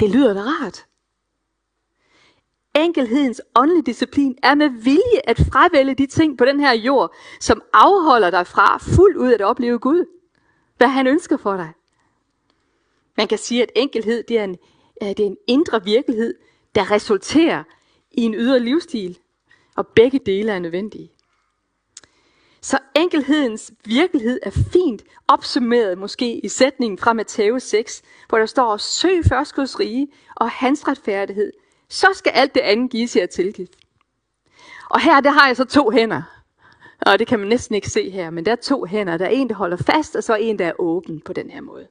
Det 0.00 0.10
lyder 0.10 0.34
da 0.34 0.40
rart. 0.40 0.86
Enkelhedens 2.76 3.42
åndelige 3.56 3.82
disciplin 3.82 4.38
er 4.42 4.54
med 4.54 4.68
vilje 4.68 5.20
at 5.24 5.38
fravælge 5.52 5.94
de 5.94 6.06
ting 6.06 6.38
på 6.38 6.44
den 6.44 6.60
her 6.60 6.72
jord, 6.72 7.14
som 7.40 7.62
afholder 7.72 8.30
dig 8.30 8.46
fra 8.46 8.78
fuldt 8.78 9.16
ud 9.16 9.32
at 9.32 9.40
opleve 9.40 9.78
Gud. 9.78 10.04
Hvad 10.76 10.88
han 10.88 11.06
ønsker 11.06 11.36
for 11.36 11.56
dig. 11.56 11.72
Man 13.16 13.28
kan 13.28 13.38
sige, 13.38 13.62
at 13.62 13.70
enkelhed 13.76 14.22
det 14.22 14.38
er 14.38 14.44
en, 14.44 14.56
det 15.00 15.20
er 15.20 15.26
en 15.26 15.36
indre 15.46 15.84
virkelighed, 15.84 16.34
der 16.74 16.90
resulterer 16.90 17.62
i 18.10 18.22
en 18.22 18.34
ydre 18.34 18.60
livsstil, 18.60 19.18
og 19.76 19.86
begge 19.86 20.20
dele 20.26 20.52
er 20.52 20.58
nødvendige. 20.58 21.12
Så 22.62 22.78
enkelhedens 22.96 23.72
virkelighed 23.84 24.40
er 24.42 24.50
fint 24.50 25.02
opsummeret 25.28 25.98
måske 25.98 26.40
i 26.44 26.48
sætningen 26.48 26.98
fra 26.98 27.12
Matthæus 27.12 27.62
6, 27.62 28.02
hvor 28.28 28.38
der 28.38 28.46
står, 28.46 28.76
søg 28.76 29.24
først 29.24 29.54
Guds 29.54 29.80
rige 29.80 30.08
og 30.36 30.50
hans 30.50 30.88
retfærdighed, 30.88 31.52
så 31.88 32.06
skal 32.14 32.32
alt 32.32 32.54
det 32.54 32.60
andet 32.60 32.90
gives 32.90 33.16
jer 33.16 33.26
tilgift. 33.26 33.72
Og 34.90 35.00
her, 35.00 35.20
der 35.20 35.30
har 35.30 35.46
jeg 35.46 35.56
så 35.56 35.64
to 35.64 35.90
hænder. 35.90 36.22
Og 37.06 37.18
det 37.18 37.26
kan 37.26 37.38
man 37.38 37.48
næsten 37.48 37.74
ikke 37.74 37.90
se 37.90 38.10
her, 38.10 38.30
men 38.30 38.44
der 38.44 38.52
er 38.52 38.56
to 38.56 38.84
hænder. 38.84 39.16
Der 39.16 39.24
er 39.24 39.30
en, 39.30 39.48
der 39.48 39.54
holder 39.54 39.76
fast, 39.76 40.16
og 40.16 40.24
så 40.24 40.34
en, 40.34 40.58
der 40.58 40.66
er 40.66 40.80
åben 40.80 41.20
på 41.20 41.32
den 41.32 41.50
her 41.50 41.60
måde. 41.60 41.86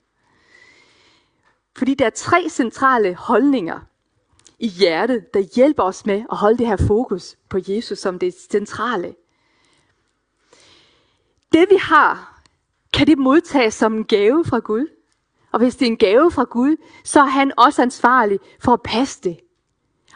Fordi 1.77 1.93
der 1.93 2.05
er 2.05 2.10
tre 2.10 2.45
centrale 2.49 3.15
holdninger 3.15 3.79
i 4.60 4.67
hjertet, 4.67 5.34
der 5.34 5.39
hjælper 5.55 5.84
os 5.84 6.05
med 6.05 6.23
at 6.31 6.38
holde 6.38 6.57
det 6.57 6.67
her 6.67 6.77
fokus 6.88 7.38
på 7.49 7.60
Jesus 7.67 7.99
som 7.99 8.19
det 8.19 8.34
centrale. 8.34 9.15
Det 11.51 11.67
vi 11.69 11.75
har, 11.75 12.41
kan 12.93 13.07
det 13.07 13.17
modtages 13.17 13.73
som 13.73 13.93
en 13.93 14.05
gave 14.05 14.45
fra 14.45 14.59
Gud. 14.59 14.87
Og 15.51 15.59
hvis 15.59 15.75
det 15.75 15.85
er 15.85 15.91
en 15.91 15.97
gave 15.97 16.31
fra 16.31 16.43
Gud, 16.43 16.75
så 17.03 17.19
er 17.19 17.25
han 17.25 17.51
også 17.57 17.81
ansvarlig 17.81 18.39
for 18.59 18.73
at 18.73 18.81
passe 18.81 19.21
det. 19.23 19.39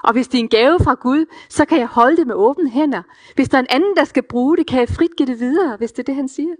Og 0.03 0.13
hvis 0.13 0.27
det 0.27 0.37
er 0.37 0.43
en 0.43 0.49
gave 0.49 0.79
fra 0.79 0.93
Gud, 0.93 1.25
så 1.49 1.65
kan 1.65 1.79
jeg 1.79 1.87
holde 1.87 2.17
det 2.17 2.27
med 2.27 2.35
åbne 2.35 2.69
hænder. 2.69 3.01
Hvis 3.35 3.49
der 3.49 3.57
er 3.57 3.61
en 3.61 3.67
anden, 3.69 3.95
der 3.95 4.03
skal 4.03 4.23
bruge 4.23 4.57
det, 4.57 4.67
kan 4.67 4.79
jeg 4.79 4.89
frit 4.89 5.15
give 5.17 5.27
det 5.27 5.39
videre, 5.39 5.77
hvis 5.77 5.91
det 5.91 5.99
er 5.99 6.03
det, 6.03 6.15
han 6.15 6.27
siger. 6.27 6.55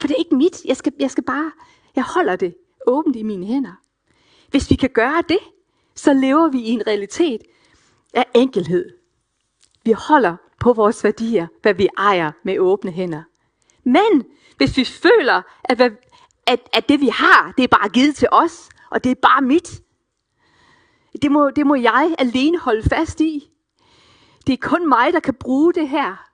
For 0.00 0.08
det 0.08 0.14
er 0.14 0.18
ikke 0.18 0.36
mit. 0.36 0.64
Jeg 0.64 0.76
skal, 0.76 0.92
jeg 0.98 1.10
skal 1.10 1.24
bare, 1.24 1.52
jeg 1.96 2.04
holder 2.04 2.36
det 2.36 2.54
åbent 2.86 3.16
i 3.16 3.22
mine 3.22 3.46
hænder. 3.46 3.72
Hvis 4.50 4.70
vi 4.70 4.74
kan 4.74 4.90
gøre 4.90 5.22
det, 5.28 5.38
så 5.94 6.12
lever 6.12 6.48
vi 6.48 6.58
i 6.58 6.70
en 6.70 6.86
realitet 6.86 7.42
af 8.14 8.24
enkelhed. 8.34 8.90
Vi 9.84 9.92
holder 9.92 10.36
på 10.60 10.72
vores 10.72 11.04
værdier, 11.04 11.46
hvad 11.62 11.74
vi 11.74 11.88
ejer 11.98 12.32
med 12.42 12.58
åbne 12.58 12.90
hænder. 12.90 13.22
Men 13.84 14.24
hvis 14.56 14.76
vi 14.76 14.84
føler, 14.84 15.42
at, 15.64 15.80
at, 16.46 16.60
at 16.72 16.88
det 16.88 17.00
vi 17.00 17.08
har, 17.08 17.52
det 17.56 17.64
er 17.64 17.68
bare 17.68 17.88
givet 17.88 18.16
til 18.16 18.28
os, 18.32 18.68
og 18.90 19.04
det 19.04 19.10
er 19.10 19.14
bare 19.22 19.42
mit, 19.42 19.82
det 21.22 21.32
må, 21.32 21.50
det 21.50 21.66
må 21.66 21.74
jeg 21.74 22.14
alene 22.18 22.58
holde 22.58 22.82
fast 22.88 23.20
i. 23.20 23.50
Det 24.46 24.52
er 24.52 24.68
kun 24.68 24.88
mig, 24.88 25.12
der 25.12 25.20
kan 25.20 25.34
bruge 25.34 25.72
det 25.72 25.88
her. 25.88 26.28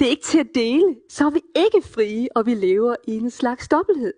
Det 0.00 0.06
er 0.06 0.10
ikke 0.10 0.24
til 0.24 0.38
at 0.38 0.54
dele. 0.54 0.96
Så 1.08 1.26
er 1.26 1.30
vi 1.30 1.42
ikke 1.56 1.88
frie, 1.88 2.28
og 2.34 2.46
vi 2.46 2.54
lever 2.54 2.96
i 3.06 3.16
en 3.16 3.30
slags 3.30 3.68
dobbelthed. 3.68 4.14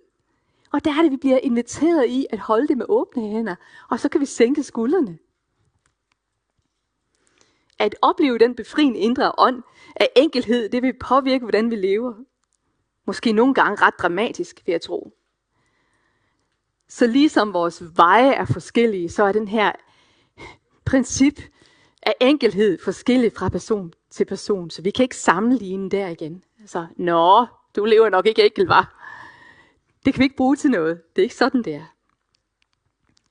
Og 0.72 0.84
der 0.84 0.90
er 0.98 1.02
det, 1.02 1.12
vi 1.12 1.16
bliver 1.16 1.38
inviteret 1.42 2.06
i 2.08 2.26
at 2.30 2.38
holde 2.38 2.68
det 2.68 2.78
med 2.78 2.86
åbne 2.88 3.22
hænder, 3.22 3.54
og 3.90 4.00
så 4.00 4.08
kan 4.08 4.20
vi 4.20 4.26
sænke 4.26 4.62
skuldrene. 4.62 5.18
At 7.80 7.96
opleve 8.02 8.38
den 8.38 8.54
befriende 8.54 8.98
indre 8.98 9.32
ånd 9.38 9.62
af 9.96 10.08
enkelhed, 10.16 10.68
det 10.68 10.82
vil 10.82 10.94
påvirke, 11.00 11.44
hvordan 11.44 11.70
vi 11.70 11.76
lever. 11.76 12.14
Måske 13.06 13.32
nogle 13.32 13.54
gange 13.54 13.82
ret 13.82 13.94
dramatisk, 13.98 14.62
vil 14.66 14.72
jeg 14.72 14.80
tro. 14.80 15.12
Så 16.88 17.06
ligesom 17.06 17.52
vores 17.52 17.82
veje 17.96 18.32
er 18.32 18.44
forskellige, 18.44 19.08
så 19.08 19.24
er 19.24 19.32
den 19.32 19.48
her 19.48 19.72
princip 20.84 21.40
af 22.02 22.14
enkelhed 22.20 22.78
forskellig 22.84 23.32
fra 23.36 23.48
person 23.48 23.92
til 24.10 24.24
person. 24.24 24.70
Så 24.70 24.82
vi 24.82 24.90
kan 24.90 25.02
ikke 25.02 25.16
sammenligne 25.16 25.90
der 25.90 26.08
igen. 26.08 26.44
Altså, 26.60 26.86
nå, 26.96 27.46
du 27.76 27.84
lever 27.84 28.08
nok 28.08 28.26
ikke 28.26 28.44
enkelt, 28.44 28.68
var. 28.68 29.06
Det 30.04 30.14
kan 30.14 30.18
vi 30.18 30.24
ikke 30.24 30.36
bruge 30.36 30.56
til 30.56 30.70
noget. 30.70 31.02
Det 31.16 31.22
er 31.22 31.24
ikke 31.24 31.34
sådan, 31.34 31.62
det 31.62 31.74
er. 31.74 31.94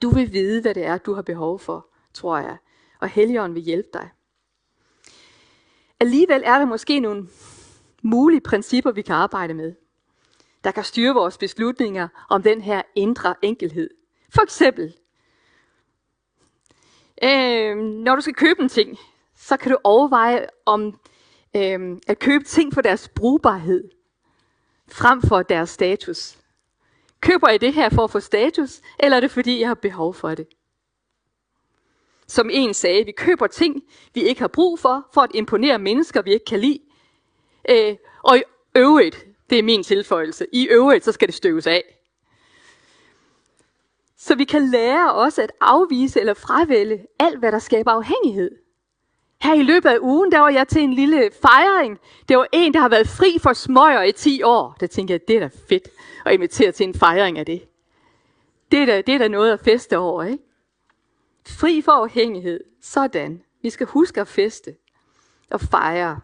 Du 0.02 0.10
vil 0.10 0.34
vide, 0.34 0.62
hvad 0.62 0.74
det 0.74 0.86
er, 0.86 0.98
du 0.98 1.14
har 1.14 1.22
behov 1.22 1.60
for, 1.60 1.88
tror 2.14 2.38
jeg. 2.38 2.58
Og 3.00 3.08
Helligånden 3.08 3.56
vil 3.56 3.64
hjælpe 3.64 3.90
dig. 3.94 4.10
Alligevel 6.00 6.42
er 6.46 6.58
der 6.58 6.66
måske 6.66 7.00
nogle 7.00 7.28
mulige 8.02 8.42
principper, 8.42 8.92
vi 8.92 9.02
kan 9.02 9.16
arbejde 9.16 9.54
med 9.54 9.76
der 10.64 10.72
kan 10.72 10.84
styre 10.84 11.14
vores 11.14 11.38
beslutninger 11.38 12.08
om 12.30 12.44
den 12.44 12.62
her 12.62 12.82
indre 12.96 13.36
enkelhed. 13.42 13.90
For 14.30 14.42
eksempel, 14.42 14.96
øh, 17.24 17.78
når 17.78 18.16
du 18.16 18.22
skal 18.22 18.34
købe 18.34 18.62
en 18.62 18.70
ting, 18.70 18.98
så 19.36 19.58
kan 19.58 19.72
du 19.72 19.78
overveje 19.84 20.48
om 20.66 21.00
øh, 21.56 21.98
at 22.08 22.20
købe 22.20 22.44
ting 22.44 22.74
for 22.74 22.82
deres 22.82 23.10
brugbarhed, 23.10 23.90
frem 24.88 25.22
for 25.22 25.42
deres 25.42 25.70
status. 25.70 26.38
Køber 27.22 27.50
jeg 27.50 27.62
det 27.62 27.74
her 27.74 27.90
for 27.90 28.04
at 28.04 28.12
få 28.12 28.20
status, 28.20 28.82
eller 29.00 29.18
er 29.18 29.22
det 29.22 29.32
fordi, 29.32 29.60
jeg 29.60 29.68
har 29.68 29.76
behov 29.76 30.14
for 30.14 30.36
det? 30.36 30.48
Som 32.30 32.50
en 32.54 32.74
sagde, 32.74 33.06
vi 33.06 33.12
køber 33.12 33.48
ting, 33.48 33.84
vi 34.14 34.22
ikke 34.22 34.42
har 34.42 34.48
brug 34.48 34.80
for, 34.80 35.08
for 35.14 35.22
at 35.22 35.32
imponere 35.34 35.80
mennesker, 35.80 36.22
vi 36.22 36.34
ikke 36.34 36.46
kan 36.46 36.60
lide. 36.60 36.80
Øh, 37.70 37.96
og 38.24 38.38
i 38.38 38.42
øvrigt, 38.76 39.26
det 39.50 39.60
er 39.60 39.64
min 39.64 39.84
tilføjelse, 39.84 40.46
i 40.54 40.68
øvrigt, 40.68 41.06
så 41.06 41.12
skal 41.12 41.28
det 41.28 41.36
støves 41.36 41.68
af. 41.68 41.84
Så 44.18 44.36
vi 44.36 44.44
kan 44.44 44.70
lære 44.70 45.14
også 45.14 45.42
at 45.42 45.52
afvise 45.62 46.20
eller 46.20 46.34
fravælge 46.34 47.06
alt, 47.20 47.40
hvad 47.40 47.52
der 47.52 47.60
skaber 47.60 47.92
afhængighed. 47.92 48.52
Her 49.42 49.54
i 49.54 49.64
løbet 49.64 49.90
af 49.90 49.98
ugen, 50.02 50.32
der 50.32 50.40
var 50.40 50.50
jeg 50.50 50.68
til 50.68 50.82
en 50.82 50.94
lille 50.94 51.30
fejring. 51.42 52.00
Det 52.30 52.38
var 52.38 52.48
en, 52.52 52.74
der 52.74 52.80
har 52.80 52.90
været 52.90 53.08
fri 53.08 53.38
for 53.42 53.54
smøger 53.54 54.04
i 54.04 54.12
10 54.12 54.44
år. 54.44 54.78
Der 54.80 54.88
tænkte 54.88 55.12
jeg, 55.12 55.20
det 55.28 55.36
er 55.36 55.40
da 55.40 55.50
fedt 55.70 55.90
at 56.26 56.34
invitere 56.34 56.72
til 56.72 56.88
en 56.88 56.94
fejring 56.94 57.38
af 57.38 57.46
det. 57.46 57.62
Det 58.72 58.80
er 58.80 58.86
da, 58.86 59.02
det 59.02 59.16
er 59.16 59.18
da 59.18 59.28
noget 59.28 59.52
at 59.54 59.60
feste 59.60 59.98
over, 59.98 60.24
ikke? 60.24 60.49
Fri 61.48 61.82
for 61.82 61.92
afhængighed. 61.92 62.60
Sådan. 62.82 63.44
Vi 63.62 63.70
skal 63.70 63.88
huske 63.88 64.22
at 64.22 64.28
feste 64.28 64.76
og 65.52 65.62
fejre. 65.62 66.20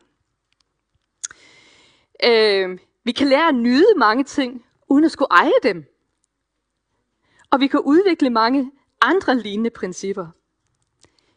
Øh, 2.24 2.80
vi 3.04 3.12
kan 3.12 3.28
lære 3.28 3.48
at 3.48 3.56
nyde 3.56 3.88
mange 3.98 4.24
ting, 4.24 4.66
uden 4.90 5.06
at 5.06 5.12
skulle 5.12 5.32
eje 5.32 5.52
dem. 5.64 5.86
Og 7.52 7.60
vi 7.60 7.68
kan 7.68 7.80
udvikle 7.80 8.30
mange 8.30 8.72
andre 9.02 9.38
lignende 9.38 9.70
principper. 9.70 10.28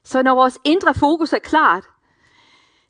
Så 0.04 0.22
når 0.22 0.34
vores 0.34 0.58
indre 0.64 0.94
fokus 0.94 1.32
er 1.32 1.38
klart, 1.38 1.84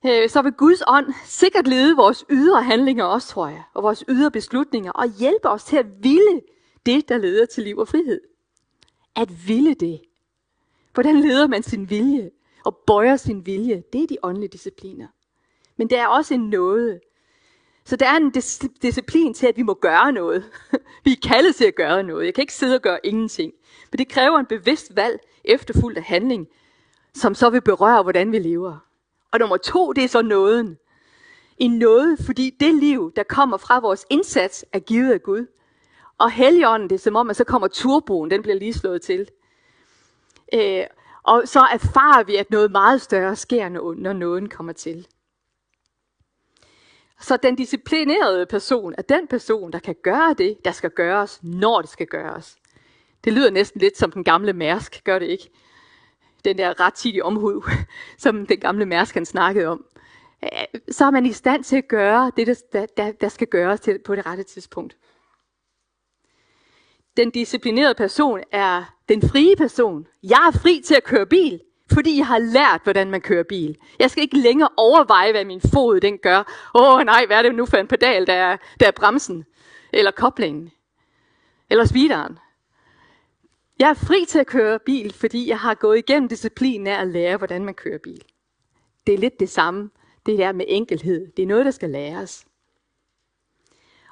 øh, 0.07 0.29
så 0.29 0.43
vil 0.43 0.53
Guds 0.53 0.83
ånd 0.87 1.15
sikkert 1.25 1.67
lede 1.67 1.97
vores 1.97 2.25
ydre 2.31 2.63
handlinger 2.63 3.05
også, 3.05 3.29
tror 3.29 3.49
jeg, 3.49 3.63
og 3.75 3.83
vores 3.83 4.05
ydre 4.09 4.31
beslutninger, 4.31 4.93
og 4.93 5.09
hjælpe 5.19 5.49
os 5.49 5.65
til 5.65 5.77
at 5.77 5.87
ville 6.03 6.41
det, 6.87 7.09
der 7.09 7.19
leder 7.19 7.47
til 7.47 7.63
liv 7.63 7.79
og 7.79 7.89
frihed. 7.89 8.21
At 9.17 9.49
ville 9.49 9.75
det. 9.75 10.01
Hvordan 10.99 11.21
leder 11.21 11.47
man 11.47 11.63
sin 11.63 11.91
vilje 11.91 12.31
og 12.65 12.77
bøjer 12.87 13.17
sin 13.17 13.47
vilje? 13.47 13.83
Det 13.93 14.03
er 14.03 14.07
de 14.07 14.17
åndelige 14.23 14.49
discipliner. 14.49 15.07
Men 15.77 15.91
der 15.91 16.03
er 16.03 16.07
også 16.07 16.35
en 16.35 16.51
noget. 16.51 17.01
Så 17.85 17.97
der 17.97 18.07
er 18.07 18.17
en 18.17 18.33
dis- 18.37 18.69
disciplin 18.83 19.35
til, 19.35 19.47
at 19.47 19.57
vi 19.57 19.63
må 19.63 19.75
gøre 19.75 20.13
noget. 20.13 20.45
vi 21.05 21.13
er 21.13 21.29
kaldet 21.29 21.55
til 21.55 21.65
at 21.65 21.75
gøre 21.75 22.03
noget. 22.03 22.27
Jeg 22.27 22.35
kan 22.35 22.43
ikke 22.43 22.55
sidde 22.55 22.75
og 22.75 22.83
gøre 22.83 23.07
ingenting. 23.07 23.53
Men 23.91 23.99
det 23.99 24.09
kræver 24.09 24.39
en 24.39 24.47
bevidst 24.47 24.97
valg 24.97 25.21
efterfulgt 25.45 25.99
af 25.99 26.05
handling, 26.05 26.49
som 27.15 27.35
så 27.35 27.51
vil 27.51 27.61
berøre, 27.61 28.03
hvordan 28.03 28.33
vi 28.33 28.39
lever. 28.39 28.77
Og 29.33 29.39
nummer 29.39 29.57
to, 29.57 29.93
det 29.93 30.05
er 30.05 30.09
så 30.09 30.23
nåden. 30.23 30.79
En 31.59 31.79
nåde, 31.79 32.17
fordi 32.27 32.57
det 32.61 32.75
liv, 32.75 33.13
der 33.17 33.23
kommer 33.23 33.57
fra 33.57 33.81
vores 33.81 34.07
indsats, 34.11 34.65
er 34.73 34.79
givet 34.79 35.13
af 35.13 35.23
Gud. 35.23 35.47
Og 36.19 36.31
Helligånden, 36.31 36.91
det 36.91 36.95
er 36.95 37.01
som 37.01 37.17
om, 37.17 37.31
at 37.31 37.37
så 37.37 37.45
kommer 37.45 37.69
turboen, 37.69 38.31
den 38.31 38.43
bliver 38.43 38.59
lige 38.59 38.75
slået 38.75 39.03
til. 39.03 39.29
Øh, 40.53 40.85
og 41.23 41.43
så 41.45 41.61
erfarer 41.73 42.25
vi, 42.25 42.37
at 42.37 42.51
noget 42.51 42.71
meget 42.71 43.03
større 43.03 43.37
sker, 43.37 43.69
når 43.69 44.13
nåden 44.13 44.49
kommer 44.49 44.73
til. 44.73 45.07
Så 47.21 47.37
den 47.37 47.57
disciplinerede 47.57 48.47
person 48.47 48.95
er 48.99 49.03
den 49.03 49.27
person, 49.27 49.73
der 49.73 49.79
kan 49.79 49.97
gøre 50.03 50.35
det, 50.39 50.65
der 50.65 50.71
skal 50.71 50.91
gøres, 50.91 51.41
når 51.43 51.81
det 51.81 51.91
skal 51.91 52.07
gøres. 52.07 52.57
Det 53.25 53.33
lyder 53.33 53.51
næsten 53.51 53.81
lidt 53.81 53.99
som 53.99 54.13
den 54.13 54.25
gamle 54.25 54.53
Mærsk, 54.53 55.05
gør 55.05 55.19
det 55.19 55.27
ikke? 55.27 55.51
Den 56.45 56.59
der 56.59 56.81
rettidige 56.81 57.25
omhud, 57.25 57.71
som 58.19 58.47
den 58.47 58.61
gamle 58.61 58.87
Mærsk 58.87 59.15
han 59.15 59.27
snakkede 59.27 59.67
om. 59.67 59.85
Øh, 60.45 60.81
så 60.91 61.05
er 61.05 61.11
man 61.11 61.27
i 61.27 61.33
stand 61.33 61.65
til 61.65 61.77
at 61.77 61.89
gøre 61.89 62.33
det, 62.37 62.47
der, 62.73 62.87
der, 62.97 63.13
der 63.13 63.29
skal 63.29 63.47
gøres 63.47 63.81
til, 63.81 63.99
på 63.99 64.15
det 64.15 64.27
rette 64.27 64.43
tidspunkt. 64.43 64.97
Den 67.19 67.31
disciplinerede 67.31 67.95
person 67.95 68.41
er 68.53 68.95
den 69.09 69.23
frie 69.23 69.57
person. 69.57 70.07
Jeg 70.23 70.51
er 70.55 70.59
fri 70.59 70.81
til 70.85 70.95
at 70.95 71.05
køre 71.05 71.27
bil, 71.27 71.61
fordi 71.93 72.19
jeg 72.19 72.27
har 72.27 72.39
lært, 72.39 72.81
hvordan 72.83 73.11
man 73.11 73.21
kører 73.21 73.43
bil. 73.43 73.77
Jeg 73.99 74.11
skal 74.11 74.23
ikke 74.23 74.39
længere 74.39 74.69
overveje, 74.77 75.33
hvad 75.33 75.45
min 75.45 75.61
fod 75.61 76.01
den 76.01 76.19
gør. 76.19 76.71
Åh 76.75 76.95
oh, 76.95 77.05
nej, 77.05 77.25
hvad 77.27 77.39
er 77.39 77.43
det 77.43 77.55
nu 77.55 77.67
for 77.67 77.77
en 77.77 77.87
pedal, 77.87 78.27
der 78.27 78.33
er, 78.33 78.57
der 78.81 78.87
er 78.87 78.91
bremsen? 78.91 79.45
Eller 79.93 80.11
koblingen? 80.11 80.71
Eller 81.71 81.85
speederen? 81.85 82.39
Jeg 83.79 83.91
er 83.91 83.95
fri 83.95 84.25
til 84.29 84.39
at 84.39 84.47
køre 84.47 84.79
bil, 84.79 85.13
fordi 85.13 85.49
jeg 85.49 85.59
har 85.59 85.75
gået 85.75 85.99
igennem 85.99 86.29
disciplinen 86.29 86.87
af 86.87 87.01
at 87.01 87.09
lære, 87.09 87.37
hvordan 87.37 87.65
man 87.65 87.75
kører 87.75 87.99
bil. 87.99 88.23
Det 89.07 89.15
er 89.15 89.19
lidt 89.19 89.41
det 89.41 89.49
samme, 89.49 89.91
det 90.27 90.39
der 90.39 90.53
med 90.53 90.65
enkelhed. 90.69 91.33
Det 91.37 91.43
er 91.43 91.47
noget, 91.47 91.65
der 91.65 91.71
skal 91.71 91.91
læres. 91.91 92.48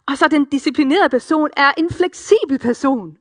Og 0.08 0.18
så 0.18 0.28
den 0.28 0.44
disciplinerede 0.44 1.08
person 1.08 1.50
er 1.56 1.72
en 1.78 1.90
fleksibel 1.90 2.58
person. 2.58 3.18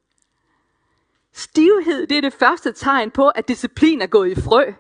Stivhed, 1.34 2.08
det 2.08 2.17
er 2.17 2.21
det 2.21 2.34
første 2.34 2.71
tegn 2.71 3.12
på, 3.12 3.28
at 3.28 3.48
disciplin 3.48 4.02
er 4.02 4.08
gået 4.08 4.32
i 4.32 4.41
frø. 4.41 4.74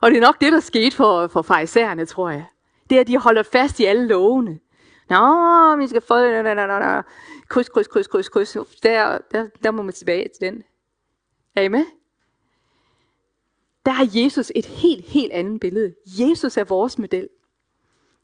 Og 0.00 0.10
det 0.10 0.16
er 0.16 0.20
nok 0.20 0.40
det, 0.40 0.52
der 0.52 0.60
skete 0.60 0.96
for, 0.96 1.26
for 1.26 1.42
farisæerne, 1.42 2.06
tror 2.06 2.30
jeg. 2.30 2.44
Det 2.90 2.96
er, 2.96 3.00
at 3.00 3.06
de 3.06 3.18
holder 3.18 3.42
fast 3.42 3.80
i 3.80 3.84
alle 3.84 4.06
lovene. 4.06 4.58
Nå, 5.08 5.76
vi 5.76 5.88
skal 5.88 6.00
få... 6.00 6.14
Kryds, 7.48 7.68
kryds, 7.68 7.86
kryds, 7.86 8.08
kryds, 8.08 8.28
kryds. 8.28 8.80
Der, 8.82 9.18
der, 9.30 9.46
der 9.62 9.70
må 9.70 9.82
man 9.82 9.94
tilbage 9.94 10.28
til 10.38 10.50
den. 10.50 10.62
Er 11.56 11.62
I 11.62 11.68
med? 11.68 11.84
Der 13.86 13.90
har 13.90 14.08
Jesus 14.12 14.52
et 14.54 14.66
helt, 14.66 15.04
helt 15.04 15.32
andet 15.32 15.60
billede. 15.60 15.94
Jesus 16.06 16.56
er 16.56 16.64
vores 16.64 16.98
model. 16.98 17.28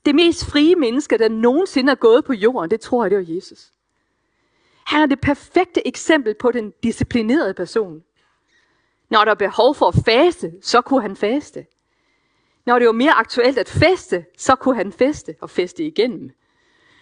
Det 0.07 0.15
mest 0.15 0.47
frie 0.47 0.75
menneske, 0.77 1.19
der 1.19 1.29
nogensinde 1.29 1.91
er 1.91 1.97
gået 1.97 2.25
på 2.25 2.33
jorden, 2.33 2.71
det 2.71 2.81
tror 2.81 3.05
jeg, 3.05 3.11
det 3.11 3.19
var 3.19 3.35
Jesus. 3.35 3.73
Han 4.85 5.03
er 5.03 5.07
det 5.07 5.21
perfekte 5.21 5.87
eksempel 5.87 6.35
på 6.35 6.53
den 6.53 6.73
disciplinerede 6.83 7.55
person. 7.55 8.05
Når 9.11 9.25
der 9.25 9.31
er 9.31 9.35
behov 9.35 9.75
for 9.75 9.89
at 9.89 9.95
faste, 10.05 10.53
så 10.63 10.81
kunne 10.81 11.03
han 11.03 11.17
faste. 11.17 11.67
Når 12.67 12.79
det 12.79 12.87
var 12.87 12.93
mere 12.93 13.13
aktuelt 13.13 13.59
at 13.59 13.69
feste, 13.69 14.25
så 14.39 14.55
kunne 14.55 14.77
han 14.77 14.93
feste 14.93 15.35
og 15.41 15.51
feste 15.51 15.85
igennem. 15.85 16.31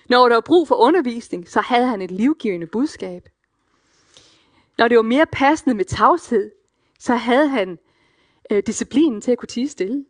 Når 0.08 0.28
der 0.28 0.36
var 0.36 0.40
brug 0.40 0.68
for 0.68 0.74
undervisning, 0.74 1.48
så 1.48 1.60
havde 1.60 1.86
han 1.86 2.02
et 2.02 2.10
livgivende 2.10 2.66
budskab. 2.66 3.28
Når 4.78 4.88
det 4.88 4.96
var 4.96 5.02
mere 5.02 5.26
passende 5.26 5.74
med 5.74 5.84
tavshed, 5.84 6.50
så 6.98 7.14
havde 7.14 7.48
han 7.48 7.78
øh, 8.50 8.62
disciplinen 8.66 9.20
til 9.20 9.32
at 9.32 9.38
kunne 9.38 9.48
tige 9.48 9.68
stille. 9.68 10.04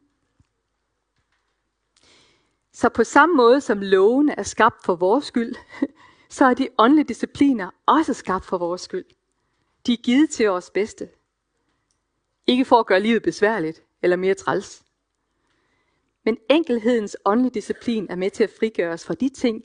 Så 2.75 2.89
på 2.89 3.05
samme 3.05 3.37
måde 3.37 3.61
som 3.61 3.81
lovene 3.81 4.39
er 4.39 4.43
skabt 4.43 4.85
for 4.85 4.95
vores 4.95 5.25
skyld, 5.25 5.55
så 6.31 6.45
er 6.45 6.55
de 6.55 6.69
åndelige 6.79 7.09
discipliner 7.09 7.71
også 7.87 8.15
skabt 8.15 8.45
for 8.45 8.59
vores 8.59 8.81
skyld. 8.81 9.05
De 9.87 9.93
er 9.93 10.03
givet 10.03 10.31
til 10.31 10.49
vores 10.49 10.71
bedste. 10.71 11.09
Ikke 12.47 12.65
for 12.65 12.81
at 12.81 12.87
gøre 12.87 13.01
livet 13.01 13.23
besværligt 13.23 13.83
eller 14.03 14.17
mere 14.17 14.35
træls. 14.35 14.85
Men 16.25 16.37
enkelhedens 16.51 17.17
åndelige 17.25 17.55
disciplin 17.55 18.07
er 18.11 18.17
med 18.17 18.31
til 18.31 18.45
at 18.45 18.53
frigøre 18.59 18.93
os 18.93 19.05
fra 19.05 19.15
de 19.15 19.29
ting, 19.29 19.65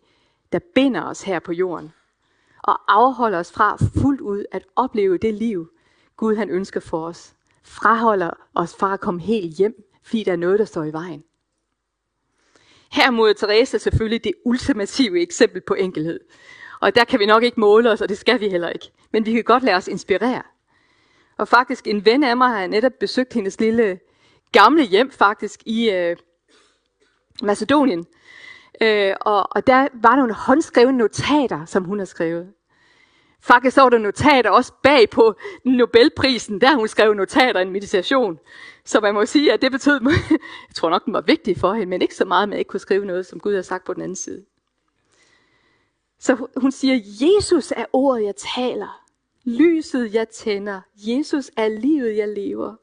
der 0.52 0.60
binder 0.76 1.04
os 1.04 1.22
her 1.22 1.40
på 1.40 1.52
jorden, 1.52 1.94
og 2.64 2.94
afholder 2.94 3.40
os 3.40 3.52
fra 3.52 3.78
fuldt 4.02 4.22
ud 4.22 4.46
at 4.52 4.66
opleve 4.76 5.18
det 5.18 5.34
liv, 5.34 5.72
Gud 6.18 6.36
han 6.36 6.50
ønsker 6.50 6.80
for 6.80 7.06
os. 7.06 7.36
Fraholder 7.64 8.32
os 8.56 8.76
fra 8.76 8.94
at 8.94 9.00
komme 9.00 9.22
helt 9.22 9.58
hjem, 9.58 9.84
fordi 10.04 10.24
der 10.24 10.32
er 10.32 10.36
noget, 10.36 10.60
der 10.60 10.66
står 10.66 10.84
i 10.84 10.94
vejen. 10.94 11.24
Her 12.92 13.08
er 13.08 13.12
Moder 13.12 13.34
Teresa 13.34 13.78
selvfølgelig 13.78 14.24
det 14.24 14.34
ultimative 14.46 15.22
eksempel 15.22 15.62
på 15.62 15.74
enkelhed. 15.74 16.20
Og 16.82 16.96
der 16.96 17.04
kan 17.04 17.20
vi 17.20 17.26
nok 17.26 17.44
ikke 17.44 17.60
måle 17.60 17.92
os, 17.92 18.02
og 18.02 18.10
det 18.10 18.18
skal 18.18 18.40
vi 18.40 18.50
heller 18.50 18.70
ikke. 18.70 18.92
Men 19.12 19.26
vi 19.26 19.34
kan 19.34 19.44
godt 19.44 19.64
lade 19.64 19.78
os 19.78 19.88
inspirere. 19.88 20.42
Og 21.38 21.48
faktisk 21.48 21.88
en 21.88 22.06
ven 22.06 22.24
af 22.24 22.38
mig 22.38 22.50
har 22.50 22.68
netop 22.68 22.92
besøgt 23.00 23.34
hendes 23.34 23.60
lille 23.60 24.00
gamle 24.52 24.84
hjem 24.84 25.12
faktisk 25.12 25.60
i 25.66 25.90
øh, 25.90 26.18
Macedonien. 27.44 28.06
Øh, 28.82 29.14
og, 29.22 29.48
og 29.56 29.68
der 29.68 29.88
var 29.94 30.16
nogle 30.16 30.34
håndskrevne 30.34 30.98
notater, 30.98 31.66
som 31.66 31.84
hun 31.84 32.00
har 32.00 32.06
skrevet. 32.06 32.54
Faktisk 33.42 33.76
så 33.76 33.82
var 33.82 33.90
der 33.90 33.98
notater 33.98 34.50
også 34.50 34.74
bag 34.84 35.10
på 35.10 35.36
Nobelprisen, 35.66 36.62
der 36.62 36.76
hun 36.76 36.88
skrev 36.88 37.14
notater 37.14 37.60
i 37.60 37.64
en 37.64 37.72
meditation. 37.72 38.40
Så 38.86 39.00
man 39.00 39.14
må 39.14 39.26
sige, 39.26 39.54
at 39.54 39.62
det 39.62 39.72
betød, 39.72 40.00
jeg 40.68 40.76
tror 40.76 40.90
nok, 40.90 41.06
den 41.06 41.14
var 41.14 41.22
vigtig 41.22 41.58
for 41.58 41.74
hende, 41.74 41.86
men 41.86 42.02
ikke 42.02 42.16
så 42.16 42.26
meget, 42.26 42.44
at 42.44 42.50
man 42.50 42.58
ikke 42.58 42.70
kunne 42.70 42.80
skrive 42.80 43.06
noget, 43.06 43.26
som 43.26 43.40
Gud 43.40 43.56
har 43.56 43.62
sagt 43.62 43.86
på 43.86 43.94
den 43.94 44.02
anden 44.02 44.16
side. 44.16 44.46
Så 46.20 46.48
hun 46.58 46.72
siger, 46.72 46.96
Jesus 46.96 47.72
er 47.72 47.86
ordet, 47.94 48.24
jeg 48.24 48.36
taler. 48.36 49.06
Lyset, 49.44 50.14
jeg 50.14 50.30
tænder. 50.30 50.82
Jesus 50.96 51.52
er 51.58 51.68
livet, 51.68 52.18
jeg 52.18 52.28
lever. 52.28 52.76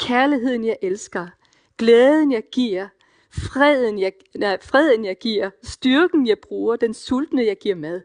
Kærligheden, 0.00 0.64
jeg 0.64 0.76
elsker. 0.82 1.26
Glæden, 1.78 2.32
jeg 2.32 2.42
giver. 2.52 2.88
Freden, 3.30 3.98
jeg, 3.98 4.12
nej, 4.34 4.58
freden, 4.62 5.04
jeg 5.04 5.18
giver. 5.18 5.50
Styrken, 5.62 6.26
jeg 6.26 6.38
bruger. 6.38 6.76
Den 6.76 6.94
sultne, 6.94 7.44
jeg 7.44 7.56
giver 7.58 7.74
mad 7.74 8.00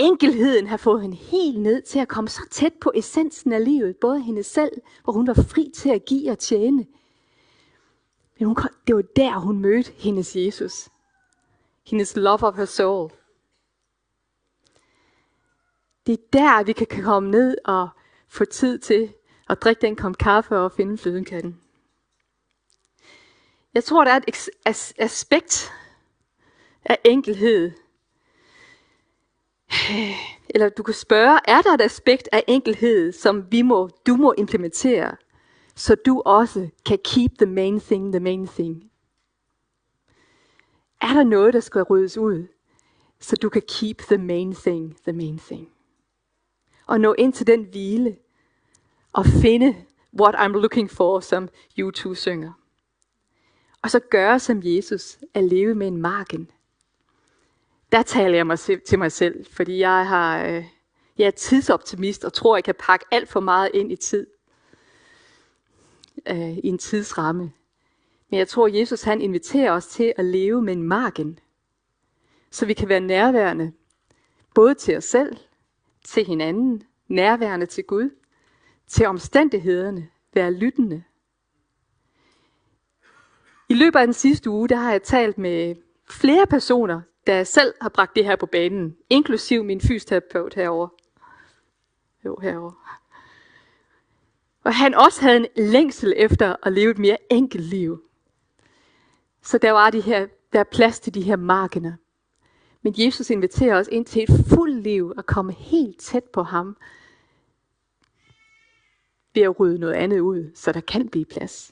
enkelheden 0.00 0.66
har 0.66 0.76
fået 0.76 1.02
hende 1.02 1.16
helt 1.16 1.60
ned 1.60 1.82
til 1.82 1.98
at 1.98 2.08
komme 2.08 2.28
så 2.28 2.48
tæt 2.50 2.72
på 2.80 2.92
essensen 2.94 3.52
af 3.52 3.64
livet, 3.64 3.96
både 3.96 4.20
hende 4.20 4.42
selv, 4.42 4.72
hvor 5.04 5.12
hun 5.12 5.26
var 5.26 5.34
fri 5.34 5.70
til 5.74 5.90
at 5.90 6.04
give 6.04 6.30
og 6.30 6.38
tjene. 6.38 6.86
Men 8.38 8.46
hun, 8.46 8.56
det 8.86 8.96
var 8.96 9.02
der, 9.02 9.38
hun 9.38 9.58
mødte 9.58 9.92
hendes 9.92 10.36
Jesus. 10.36 10.88
Hendes 11.86 12.16
love 12.16 12.42
of 12.42 12.56
her 12.56 12.64
soul. 12.64 13.10
Det 16.06 16.12
er 16.12 16.22
der, 16.32 16.64
vi 16.64 16.72
kan 16.72 17.02
komme 17.02 17.30
ned 17.30 17.56
og 17.64 17.88
få 18.28 18.44
tid 18.44 18.78
til 18.78 19.12
at 19.48 19.62
drikke 19.62 19.80
den 19.82 19.96
kom 19.96 20.14
kaffe 20.14 20.58
og 20.58 20.72
finde 20.72 20.98
flødenkatten. 20.98 21.60
Jeg 23.74 23.84
tror, 23.84 24.04
der 24.04 24.10
er 24.10 24.20
et 24.28 24.48
as- 24.68 24.92
aspekt 24.98 25.72
af 26.84 26.98
enkelhed. 27.04 27.72
Eller 30.54 30.68
du 30.68 30.82
kan 30.82 30.94
spørge, 30.94 31.40
er 31.44 31.62
der 31.62 31.74
et 31.74 31.80
aspekt 31.80 32.28
af 32.32 32.44
enkelhed, 32.48 33.12
som 33.12 33.52
vi 33.52 33.62
må, 33.62 33.88
du 34.06 34.16
må 34.16 34.34
implementere, 34.38 35.16
så 35.74 35.94
du 35.94 36.22
også 36.24 36.68
kan 36.86 36.98
keep 37.04 37.32
the 37.38 37.46
main 37.46 37.80
thing 37.80 38.12
the 38.12 38.20
main 38.20 38.46
thing? 38.46 38.90
Er 41.00 41.14
der 41.14 41.24
noget, 41.24 41.54
der 41.54 41.60
skal 41.60 41.82
ryddes 41.82 42.18
ud, 42.18 42.46
så 43.20 43.36
du 43.36 43.48
kan 43.48 43.62
keep 43.68 43.98
the 43.98 44.18
main 44.18 44.54
thing 44.54 44.96
the 45.02 45.12
main 45.12 45.38
thing? 45.38 45.68
Og 46.86 47.00
nå 47.00 47.14
ind 47.18 47.32
til 47.32 47.46
den 47.46 47.64
hvile, 47.64 48.16
og 49.12 49.26
finde 49.26 49.76
what 50.20 50.34
I'm 50.34 50.52
looking 50.52 50.90
for, 50.90 51.20
som 51.20 51.48
YouTube 51.78 52.16
synger. 52.16 52.52
Og 53.82 53.90
så 53.90 54.00
gøre 54.00 54.38
som 54.38 54.60
Jesus, 54.64 55.18
at 55.34 55.44
leve 55.44 55.74
med 55.74 55.86
en 55.86 55.96
marken. 55.96 56.50
Der 57.92 58.02
taler 58.02 58.36
jeg 58.36 58.46
mig 58.46 58.58
til 58.58 58.98
mig 58.98 59.12
selv, 59.12 59.46
fordi 59.52 59.78
jeg, 59.78 60.08
har, 60.08 60.44
øh, 60.46 60.64
jeg 61.18 61.26
er 61.26 61.30
tidsoptimist 61.30 62.24
og 62.24 62.32
tror, 62.32 62.56
jeg 62.56 62.64
kan 62.64 62.74
pakke 62.78 63.06
alt 63.10 63.28
for 63.28 63.40
meget 63.40 63.70
ind 63.74 63.92
i 63.92 63.96
tid. 63.96 64.26
Øh, 66.28 66.58
I 66.58 66.68
en 66.68 66.78
tidsramme. 66.78 67.52
Men 68.30 68.38
jeg 68.38 68.48
tror, 68.48 68.68
Jesus 68.68 69.02
han 69.02 69.20
inviterer 69.20 69.72
os 69.72 69.86
til 69.86 70.12
at 70.16 70.24
leve 70.24 70.62
med 70.62 70.72
en 70.72 70.82
margen, 70.82 71.38
Så 72.50 72.66
vi 72.66 72.72
kan 72.72 72.88
være 72.88 73.00
nærværende. 73.00 73.72
Både 74.54 74.74
til 74.74 74.96
os 74.96 75.04
selv, 75.04 75.36
til 76.04 76.26
hinanden, 76.26 76.82
nærværende 77.08 77.66
til 77.66 77.84
Gud, 77.84 78.10
til 78.86 79.06
omstændighederne, 79.06 80.08
være 80.34 80.52
lyttende. 80.52 81.04
I 83.68 83.74
løbet 83.74 83.98
af 83.98 84.06
den 84.06 84.14
sidste 84.14 84.50
uge, 84.50 84.68
der 84.68 84.76
har 84.76 84.90
jeg 84.90 85.02
talt 85.02 85.38
med 85.38 85.76
flere 86.10 86.46
personer, 86.46 87.00
der 87.30 87.44
selv 87.44 87.74
har 87.80 87.88
bragt 87.88 88.16
det 88.16 88.24
her 88.24 88.36
på 88.36 88.46
banen, 88.46 88.96
inklusiv 89.10 89.64
min 89.64 89.80
fysioterapeut 89.80 90.54
herover. 90.54 90.88
Jo, 92.24 92.36
herover. 92.42 92.72
Og 94.64 94.74
han 94.74 94.94
også 94.94 95.22
havde 95.22 95.36
en 95.36 95.46
længsel 95.56 96.14
efter 96.16 96.56
at 96.62 96.72
leve 96.72 96.90
et 96.90 96.98
mere 96.98 97.16
enkelt 97.30 97.64
liv. 97.64 98.02
Så 99.42 99.58
der 99.58 99.70
var 99.70 99.90
de 99.90 100.00
her, 100.00 100.26
der 100.52 100.60
er 100.60 100.64
plads 100.64 101.00
til 101.00 101.14
de 101.14 101.22
her 101.22 101.36
markener. 101.36 101.92
Men 102.82 102.94
Jesus 102.96 103.30
inviterer 103.30 103.78
os 103.78 103.88
ind 103.92 104.06
til 104.06 104.22
et 104.22 104.30
fuldt 104.48 104.82
liv 104.82 105.12
at 105.18 105.26
komme 105.26 105.52
helt 105.52 106.00
tæt 106.00 106.24
på 106.24 106.42
ham. 106.42 106.76
Ved 109.34 109.42
at 109.42 109.60
rydde 109.60 109.78
noget 109.78 109.94
andet 109.94 110.20
ud, 110.20 110.50
så 110.54 110.72
der 110.72 110.80
kan 110.80 111.08
blive 111.08 111.24
plads. 111.24 111.70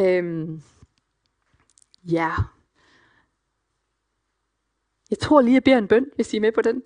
Øhm, 0.00 0.62
ja. 2.04 2.32
Jeg 5.10 5.18
tror 5.18 5.40
lige, 5.40 5.54
jeg 5.54 5.64
beder 5.64 5.78
en 5.78 5.88
bøn, 5.88 6.06
hvis 6.14 6.34
I 6.34 6.36
er 6.36 6.40
med 6.40 6.52
på 6.52 6.62
den. 6.62 6.82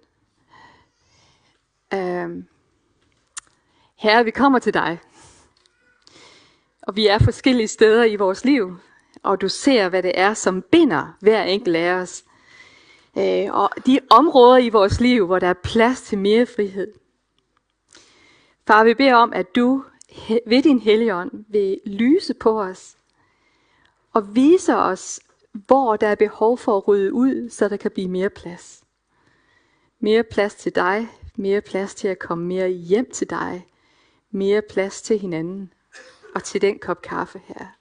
Øhm, 1.94 2.48
Herre, 3.96 4.24
vi 4.24 4.30
kommer 4.30 4.58
til 4.58 4.74
dig. 4.74 5.00
Og 6.82 6.96
vi 6.96 7.06
er 7.06 7.18
forskellige 7.18 7.68
steder 7.68 8.04
i 8.04 8.16
vores 8.16 8.44
liv. 8.44 8.76
Og 9.22 9.40
du 9.40 9.48
ser, 9.48 9.88
hvad 9.88 10.02
det 10.02 10.12
er, 10.14 10.34
som 10.34 10.62
binder 10.62 11.16
hver 11.20 11.42
enkelt 11.42 11.76
af 11.76 11.92
os. 11.92 12.24
Øh, 13.18 13.54
og 13.54 13.70
de 13.86 14.00
områder 14.10 14.56
i 14.58 14.68
vores 14.68 15.00
liv, 15.00 15.26
hvor 15.26 15.38
der 15.38 15.48
er 15.48 15.54
plads 15.62 16.02
til 16.02 16.18
mere 16.18 16.46
frihed. 16.46 16.92
Far, 18.66 18.84
vi 18.84 18.94
beder 18.94 19.14
om, 19.14 19.32
at 19.32 19.54
du 19.54 19.84
ved 20.46 20.62
din 20.62 20.78
helligånd 20.78 21.44
vil 21.48 21.80
lyse 21.86 22.34
på 22.34 22.62
os 22.62 22.96
og 24.14 24.34
vise 24.34 24.76
os, 24.76 25.20
hvor 25.52 25.96
der 25.96 26.06
er 26.06 26.14
behov 26.14 26.58
for 26.58 26.76
at 26.76 26.88
rydde 26.88 27.12
ud, 27.12 27.50
så 27.50 27.68
der 27.68 27.76
kan 27.76 27.90
blive 27.90 28.08
mere 28.08 28.30
plads. 28.30 28.84
Mere 30.00 30.22
plads 30.22 30.54
til 30.54 30.74
dig, 30.74 31.08
mere 31.36 31.60
plads 31.60 31.94
til 31.94 32.08
at 32.08 32.18
komme 32.18 32.46
mere 32.46 32.68
hjem 32.68 33.10
til 33.10 33.30
dig, 33.30 33.66
mere 34.30 34.62
plads 34.62 35.02
til 35.02 35.18
hinanden 35.18 35.72
og 36.34 36.44
til 36.44 36.62
den 36.62 36.78
kop 36.78 37.02
kaffe 37.02 37.40
her. 37.44 37.76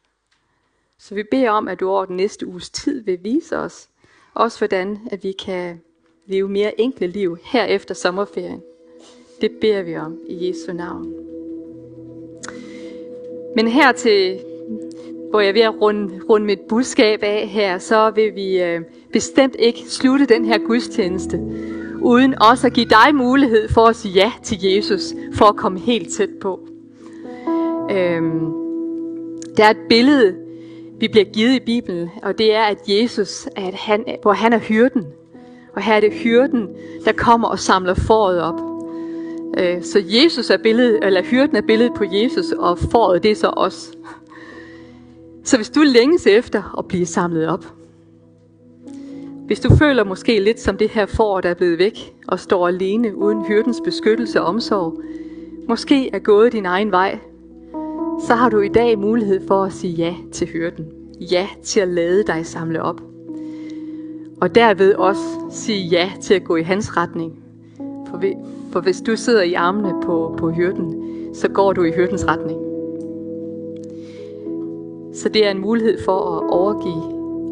Så 0.98 1.16
vi 1.16 1.24
beder 1.32 1.50
om, 1.50 1.68
at 1.68 1.80
du 1.80 1.90
over 1.90 2.06
den 2.06 2.18
næste 2.18 2.48
uges 2.48 2.70
tid 2.70 3.04
vil 3.04 3.24
vise 3.24 3.58
os, 3.58 3.90
også 4.34 4.60
hvordan 4.60 5.00
at 5.12 5.24
vi 5.24 5.32
kan 5.32 5.82
leve 6.26 6.50
mere 6.50 6.82
enkle 6.82 7.08
liv 7.08 7.38
her 7.44 7.66
efter 7.66 7.94
sommerferien. 7.94 8.62
Det 9.42 9.52
beder 9.62 9.82
vi 9.82 9.98
om 9.98 10.20
i 10.28 10.48
Jesu 10.48 10.74
navn. 10.74 11.14
Men 13.56 13.68
her 13.68 13.92
til, 13.92 14.46
hvor 15.34 15.42
jeg 15.42 15.50
er 15.50 15.54
ved 15.54 15.62
at 15.62 15.82
runde, 15.82 16.20
runde 16.30 16.46
mit 16.46 16.60
budskab 16.70 17.20
af 17.24 17.48
her, 17.48 17.78
så 17.78 18.12
vil 18.16 18.36
vi 18.36 18.62
øh, 18.62 18.82
bestemt 19.14 19.56
ikke 19.60 19.80
slutte 19.88 20.26
den 20.26 20.46
her 20.46 20.58
gudstjeneste, 20.58 21.40
uden 22.02 22.42
også 22.42 22.68
at 22.68 22.74
give 22.74 22.86
dig 22.86 23.16
mulighed 23.16 23.70
for 23.70 23.86
at 23.86 23.96
sige 23.96 24.14
ja 24.14 24.32
til 24.44 24.58
Jesus, 24.62 25.14
for 25.34 25.46
at 25.46 25.56
komme 25.56 25.80
helt 25.80 26.14
tæt 26.14 26.30
på. 26.42 26.60
Øhm, 27.92 28.52
der 29.58 29.66
er 29.66 29.70
et 29.70 29.78
billede, 29.90 30.36
vi 31.00 31.08
bliver 31.08 31.26
givet 31.26 31.56
i 31.56 31.60
Bibelen, 31.60 32.10
og 32.24 32.38
det 32.38 32.56
er, 32.56 32.64
at 32.64 32.78
Jesus, 32.88 33.48
at 33.56 33.74
han, 33.74 34.06
hvor 34.22 34.34
han 34.34 34.54
er 34.54 34.60
hyrden. 34.60 35.06
Og 35.76 35.82
her 35.82 35.94
er 35.94 36.00
det 36.00 36.14
hyrden, 36.14 36.68
der 37.06 37.12
kommer 37.12 37.48
og 37.48 37.60
samler 37.60 37.94
foråret 37.94 38.42
op. 38.42 38.60
Øh, 39.58 39.84
så 39.84 40.04
Jesus 40.06 40.50
er 40.50 40.58
billedet, 40.58 41.00
eller 41.06 41.24
hyrden 41.24 41.56
er 41.56 41.62
billedet 41.62 41.94
på 41.94 42.04
Jesus, 42.12 42.52
og 42.52 42.80
foråret 42.80 43.24
det 43.24 43.32
er 43.32 43.36
så 43.36 43.48
os. 43.48 43.92
Så 45.44 45.58
hvis 45.58 45.70
du 45.70 45.82
længes 45.82 46.28
efter 46.28 46.78
at 46.78 46.88
blive 46.88 47.06
samlet 47.06 47.48
op, 47.48 47.66
hvis 49.46 49.60
du 49.60 49.76
føler 49.76 50.04
måske 50.04 50.40
lidt 50.40 50.60
som 50.60 50.78
det 50.78 50.90
her 50.90 51.06
får, 51.06 51.42
der 51.42 51.50
er 51.50 51.54
blevet 51.54 51.80
væk 51.80 52.14
og 52.28 52.40
står 52.40 52.68
alene 52.68 53.16
uden 53.16 53.46
hyrdens 53.46 53.82
beskyttelse 53.86 54.42
og 54.42 54.48
omsorg, 54.48 55.02
måske 55.68 56.10
er 56.10 56.20
gået 56.20 56.54
din 56.54 56.66
egen 56.66 56.92
vej, 56.92 57.20
så 58.28 58.36
har 58.36 58.50
du 58.50 58.60
i 58.60 58.68
dag 58.68 59.00
mulighed 59.00 59.48
for 59.48 59.64
at 59.64 59.74
sige 59.74 59.94
ja 59.94 60.16
til 60.32 60.48
hyrden. 60.48 60.86
Ja 61.20 61.48
til 61.64 61.80
at 61.80 61.88
lade 61.88 62.24
dig 62.24 62.46
samle 62.46 62.82
op. 62.82 63.02
Og 64.42 64.56
derved 64.56 64.94
også 64.94 65.22
sige 65.52 65.88
ja 65.88 66.12
til 66.22 66.34
at 66.34 66.44
gå 66.44 66.56
i 66.56 66.64
hans 66.64 66.98
retning. 66.98 67.44
For, 68.10 68.22
for 68.72 68.80
hvis 68.80 69.02
du 69.02 69.16
sidder 69.16 69.42
i 69.42 69.54
armene 69.54 69.94
på, 70.04 70.36
på 70.38 70.52
hyrden, 70.52 71.04
så 71.36 71.50
går 71.50 71.74
du 71.74 71.84
i 71.84 71.92
hyrdens 71.92 72.28
retning. 72.28 72.73
Så 75.14 75.30
det 75.30 75.46
er 75.46 75.52
en 75.52 75.62
mulighed 75.62 76.04
for 76.06 76.20
at 76.20 76.50
overgive, 76.50 77.04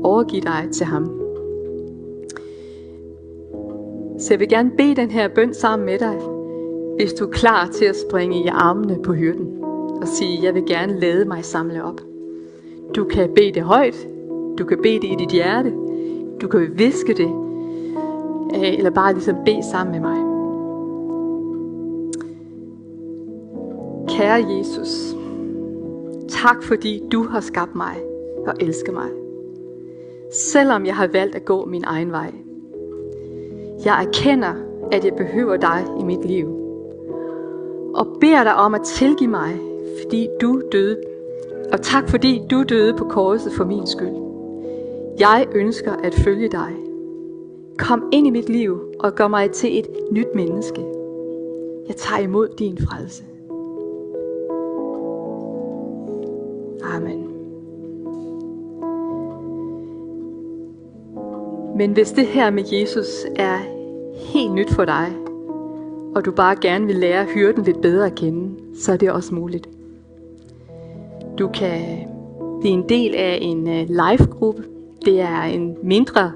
overgive 0.05 0.41
dig 0.41 0.67
til 0.71 0.85
ham. 0.85 1.21
Så 4.19 4.33
jeg 4.33 4.39
vil 4.39 4.49
gerne 4.49 4.71
bede 4.77 4.95
den 4.95 5.11
her 5.11 5.27
bøn 5.27 5.53
sammen 5.53 5.85
med 5.85 5.99
dig, 5.99 6.17
hvis 6.95 7.13
du 7.13 7.25
er 7.25 7.31
klar 7.31 7.67
til 7.67 7.85
at 7.85 7.95
springe 7.95 8.43
i 8.43 8.47
armene 8.47 8.99
på 9.03 9.13
hyrden 9.13 9.63
og 10.01 10.07
sige, 10.07 10.43
jeg 10.43 10.53
vil 10.53 10.65
gerne 10.65 10.99
lade 10.99 11.25
mig 11.25 11.45
samle 11.45 11.83
op. 11.83 12.01
Du 12.95 13.03
kan 13.03 13.29
bede 13.35 13.51
det 13.51 13.61
højt, 13.61 14.07
du 14.57 14.65
kan 14.65 14.77
bede 14.83 14.99
det 15.01 15.07
i 15.07 15.15
dit 15.19 15.31
hjerte, 15.31 15.73
du 16.41 16.47
kan 16.47 16.71
viske 16.75 17.13
det, 17.13 17.31
øh, 18.55 18.77
eller 18.77 18.89
bare 18.89 19.13
ligesom 19.13 19.35
bede 19.45 19.63
sammen 19.71 19.91
med 19.91 20.09
mig. 20.09 20.17
Kære 24.09 24.45
Jesus, 24.49 25.20
tak 26.31 26.63
fordi 26.63 27.03
du 27.11 27.23
har 27.23 27.39
skabt 27.39 27.75
mig 27.75 27.95
og 28.47 28.53
elsker 28.59 28.91
mig. 28.91 29.09
Selvom 30.33 30.85
jeg 30.85 30.95
har 30.95 31.07
valgt 31.07 31.35
at 31.35 31.45
gå 31.45 31.65
min 31.65 31.83
egen 31.87 32.11
vej. 32.11 32.33
Jeg 33.85 34.05
erkender, 34.07 34.53
at 34.91 35.05
jeg 35.05 35.13
behøver 35.13 35.57
dig 35.57 35.85
i 35.99 36.03
mit 36.03 36.25
liv. 36.25 36.47
Og 37.95 38.07
beder 38.21 38.43
dig 38.43 38.55
om 38.55 38.73
at 38.73 38.81
tilgive 38.81 39.29
mig, 39.29 39.59
fordi 40.01 40.27
du 40.41 40.61
døde. 40.71 40.97
Og 41.73 41.81
tak 41.81 42.09
fordi 42.09 42.41
du 42.51 42.63
døde 42.63 42.93
på 42.93 43.05
korset 43.05 43.53
for 43.53 43.65
min 43.65 43.87
skyld. 43.87 44.15
Jeg 45.19 45.47
ønsker 45.55 45.91
at 45.91 46.13
følge 46.13 46.49
dig. 46.49 46.75
Kom 47.77 48.09
ind 48.11 48.27
i 48.27 48.29
mit 48.29 48.49
liv 48.49 48.79
og 48.99 49.15
gør 49.15 49.27
mig 49.27 49.51
til 49.51 49.79
et 49.79 49.87
nyt 50.11 50.35
menneske. 50.35 50.81
Jeg 51.87 51.95
tager 51.95 52.21
imod 52.21 52.47
din 52.59 52.77
frelse. 52.77 53.23
Amen. 56.83 57.27
Men 61.77 61.91
hvis 61.91 62.11
det 62.11 62.25
her 62.25 62.49
med 62.49 62.63
Jesus 62.71 63.25
er 63.35 63.57
helt 64.33 64.53
nyt 64.53 64.69
for 64.69 64.85
dig, 64.85 65.13
og 66.15 66.25
du 66.25 66.31
bare 66.31 66.55
gerne 66.61 66.85
vil 66.85 66.95
lære 66.95 67.25
hyrden 67.25 67.63
lidt 67.63 67.81
bedre 67.81 68.05
at 68.05 68.15
kende, 68.15 68.55
så 68.75 68.91
er 68.91 68.97
det 68.97 69.11
også 69.11 69.35
muligt. 69.35 69.69
Du 71.39 71.47
kan 71.47 71.81
blive 72.59 72.73
en 72.73 72.89
del 72.89 73.15
af 73.15 73.39
en 73.41 73.67
øh, 73.67 73.87
live-gruppe. 73.89 74.63
Det 75.05 75.21
er 75.21 75.41
en 75.41 75.77
mindre 75.83 76.31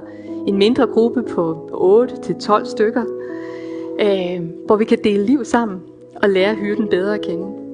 en 0.46 0.58
mindre 0.58 0.88
gruppe 0.88 1.24
på 1.24 1.70
8-12 2.12 2.66
stykker, 2.66 3.04
øh, 4.00 4.42
hvor 4.66 4.76
vi 4.76 4.86
kan 4.86 4.98
dele 5.04 5.26
liv 5.26 5.46
sammen 5.46 5.82
og 6.24 6.30
lære 6.30 6.56
hyrden 6.56 6.88
bedre 6.88 7.14
at 7.14 7.22
kende. 7.22 7.65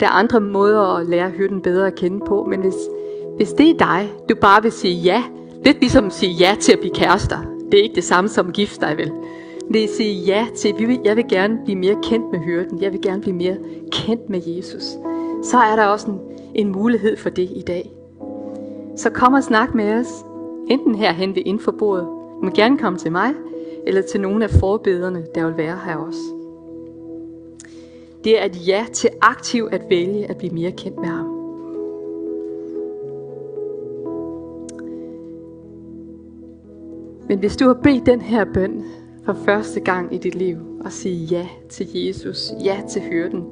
Der 0.00 0.06
er 0.06 0.10
andre 0.10 0.40
måder 0.40 0.80
at 0.80 1.06
lære 1.06 1.30
hyrden 1.30 1.62
bedre 1.62 1.86
at 1.86 1.94
kende 1.94 2.20
på, 2.26 2.44
men 2.44 2.60
hvis, 2.60 2.74
hvis 3.36 3.52
det 3.52 3.70
er 3.70 3.74
dig, 3.78 4.12
du 4.28 4.34
bare 4.34 4.62
vil 4.62 4.72
sige 4.72 4.94
ja, 4.94 5.22
lidt 5.64 5.80
ligesom 5.80 6.06
at 6.06 6.12
sige 6.12 6.32
ja 6.32 6.56
til 6.60 6.72
at 6.72 6.78
blive 6.78 6.94
kærester. 6.94 7.38
Det 7.72 7.80
er 7.80 7.82
ikke 7.82 7.94
det 7.94 8.04
samme 8.04 8.28
som 8.28 8.52
gift 8.52 8.80
dig 8.80 8.96
vel. 8.96 9.12
Det 9.72 9.80
er 9.80 9.84
at 9.84 9.90
sige 9.90 10.24
ja 10.24 10.46
til, 10.56 11.00
jeg 11.04 11.16
vil 11.16 11.24
gerne 11.28 11.58
blive 11.64 11.78
mere 11.78 11.96
kendt 12.02 12.32
med 12.32 12.38
hyrden. 12.40 12.82
Jeg 12.82 12.92
vil 12.92 13.02
gerne 13.02 13.20
blive 13.20 13.36
mere 13.36 13.56
kendt 13.92 14.30
med 14.30 14.40
Jesus. 14.46 14.82
Så 15.42 15.58
er 15.58 15.76
der 15.76 15.86
også 15.86 16.10
en, 16.10 16.20
en 16.54 16.72
mulighed 16.72 17.16
for 17.16 17.30
det 17.30 17.50
i 17.56 17.62
dag. 17.66 17.92
Så 18.96 19.10
kom 19.10 19.32
og 19.32 19.44
snak 19.44 19.74
med 19.74 19.94
os. 19.94 20.24
Enten 20.70 20.94
herhen 20.94 21.34
ved 21.34 21.42
indforbordet, 21.46 22.04
Du 22.38 22.44
må 22.44 22.50
gerne 22.50 22.78
komme 22.78 22.98
til 22.98 23.12
mig, 23.12 23.34
eller 23.86 24.02
til 24.02 24.20
nogle 24.20 24.44
af 24.44 24.50
forbederne, 24.50 25.26
der 25.34 25.46
vil 25.46 25.56
være 25.56 25.78
her 25.84 25.96
også. 25.96 26.37
Det 28.24 28.40
er 28.40 28.44
et 28.44 28.68
ja 28.68 28.86
til 28.92 29.10
aktivt 29.20 29.74
at 29.74 29.82
vælge 29.90 30.30
at 30.30 30.36
blive 30.36 30.54
mere 30.54 30.72
kendt 30.72 30.98
med 30.98 31.08
ham. 31.08 31.38
Men 37.28 37.38
hvis 37.38 37.56
du 37.56 37.66
har 37.66 37.74
bedt 37.74 38.06
den 38.06 38.20
her 38.20 38.44
bøn 38.54 38.84
for 39.24 39.32
første 39.32 39.80
gang 39.80 40.14
i 40.14 40.18
dit 40.18 40.34
liv, 40.34 40.56
og 40.84 40.92
sige 40.92 41.24
ja 41.24 41.48
til 41.68 41.86
Jesus, 41.94 42.50
ja 42.64 42.80
til 42.88 43.02
hyrden, 43.02 43.44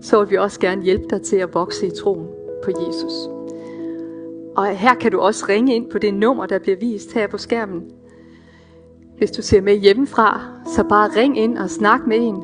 så 0.00 0.20
vil 0.20 0.30
vi 0.30 0.36
også 0.36 0.60
gerne 0.60 0.82
hjælpe 0.82 1.04
dig 1.10 1.22
til 1.22 1.36
at 1.36 1.54
vokse 1.54 1.86
i 1.86 1.90
troen 1.90 2.26
på 2.64 2.70
Jesus. 2.70 3.12
Og 4.56 4.66
her 4.66 4.94
kan 4.94 5.12
du 5.12 5.20
også 5.20 5.44
ringe 5.48 5.74
ind 5.74 5.90
på 5.90 5.98
det 5.98 6.14
nummer, 6.14 6.46
der 6.46 6.58
bliver 6.58 6.76
vist 6.76 7.14
her 7.14 7.26
på 7.26 7.38
skærmen. 7.38 7.82
Hvis 9.18 9.30
du 9.30 9.42
ser 9.42 9.60
med 9.60 9.76
hjemmefra, 9.76 10.40
så 10.74 10.84
bare 10.84 11.10
ring 11.16 11.38
ind 11.38 11.58
og 11.58 11.70
snak 11.70 12.06
med 12.06 12.16
en. 12.16 12.42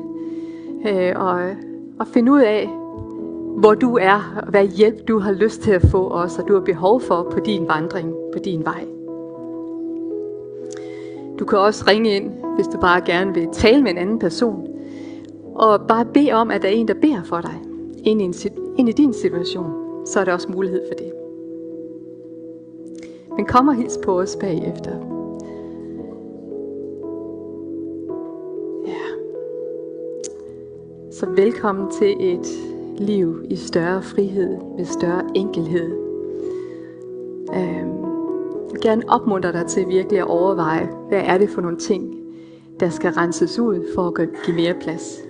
Øh, 0.87 1.13
og, 1.15 1.41
at 1.99 2.07
finde 2.07 2.31
ud 2.31 2.41
af, 2.41 2.69
hvor 3.59 3.73
du 3.73 3.97
er, 3.97 4.41
og 4.41 4.49
hvad 4.49 4.67
hjælp 4.67 5.07
du 5.07 5.19
har 5.19 5.31
lyst 5.31 5.61
til 5.61 5.71
at 5.71 5.81
få 5.81 6.09
os, 6.09 6.39
og 6.39 6.47
du 6.47 6.53
har 6.53 6.61
behov 6.61 7.01
for 7.01 7.27
på 7.31 7.39
din 7.39 7.67
vandring, 7.67 8.13
på 8.33 8.39
din 8.39 8.65
vej. 8.65 8.85
Du 11.39 11.45
kan 11.45 11.59
også 11.59 11.85
ringe 11.87 12.15
ind, 12.15 12.31
hvis 12.55 12.67
du 12.67 12.79
bare 12.79 13.01
gerne 13.01 13.33
vil 13.33 13.47
tale 13.51 13.83
med 13.83 13.91
en 13.91 13.97
anden 13.97 14.19
person, 14.19 14.67
og 15.55 15.87
bare 15.87 16.05
bede 16.05 16.31
om, 16.31 16.51
at 16.51 16.61
der 16.61 16.67
er 16.67 16.71
en, 16.71 16.87
der 16.87 16.93
beder 16.93 17.23
for 17.23 17.41
dig, 17.41 17.61
ind 18.03 18.21
i, 18.21 18.25
en, 18.25 18.33
ind 18.77 18.89
i 18.89 18.91
din 18.91 19.13
situation, 19.13 19.71
så 20.05 20.19
er 20.19 20.25
der 20.25 20.33
også 20.33 20.51
mulighed 20.51 20.81
for 20.89 20.93
det. 20.93 21.11
Men 23.35 23.45
kom 23.45 23.67
og 23.67 23.75
hils 23.75 23.99
på 24.03 24.19
os 24.19 24.35
bagefter. 24.35 25.08
Så 31.19 31.25
velkommen 31.25 31.91
til 31.91 32.15
et 32.19 32.47
liv 32.97 33.43
i 33.49 33.55
større 33.55 34.01
frihed, 34.01 34.57
med 34.77 34.85
større 34.85 35.23
enkelhed. 35.35 35.91
Øhm, 37.53 38.03
jeg 38.63 38.71
vil 38.71 38.81
gerne 38.81 39.03
opmuntre 39.07 39.51
dig 39.51 39.65
til 39.65 39.87
virkelig 39.87 40.19
at 40.19 40.27
overveje, 40.27 40.89
hvad 41.07 41.21
er 41.25 41.37
det 41.37 41.49
for 41.49 41.61
nogle 41.61 41.77
ting, 41.77 42.15
der 42.79 42.89
skal 42.89 43.11
renses 43.11 43.59
ud 43.59 43.93
for 43.95 44.07
at 44.07 44.29
give 44.45 44.55
mere 44.55 44.73
plads. 44.73 45.21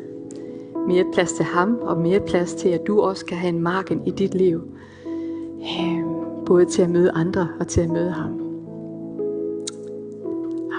Mere 0.88 1.06
plads 1.14 1.34
til 1.34 1.46
ham, 1.46 1.80
og 1.82 1.98
mere 1.98 2.20
plads 2.20 2.54
til, 2.54 2.70
at 2.70 2.88
du 2.88 3.02
også 3.02 3.26
kan 3.26 3.38
have 3.38 3.54
en 3.54 3.62
marken 3.62 4.08
i 4.08 4.12
dit 4.12 4.36
liv. 4.36 4.62
Øhm, 5.82 6.46
både 6.46 6.66
til 6.66 6.82
at 6.82 6.90
møde 6.90 7.12
andre 7.12 7.48
og 7.60 7.68
til 7.68 7.82
at 7.82 7.90
møde 7.90 8.12
ham. 8.12 8.32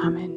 Amen. 0.05 0.30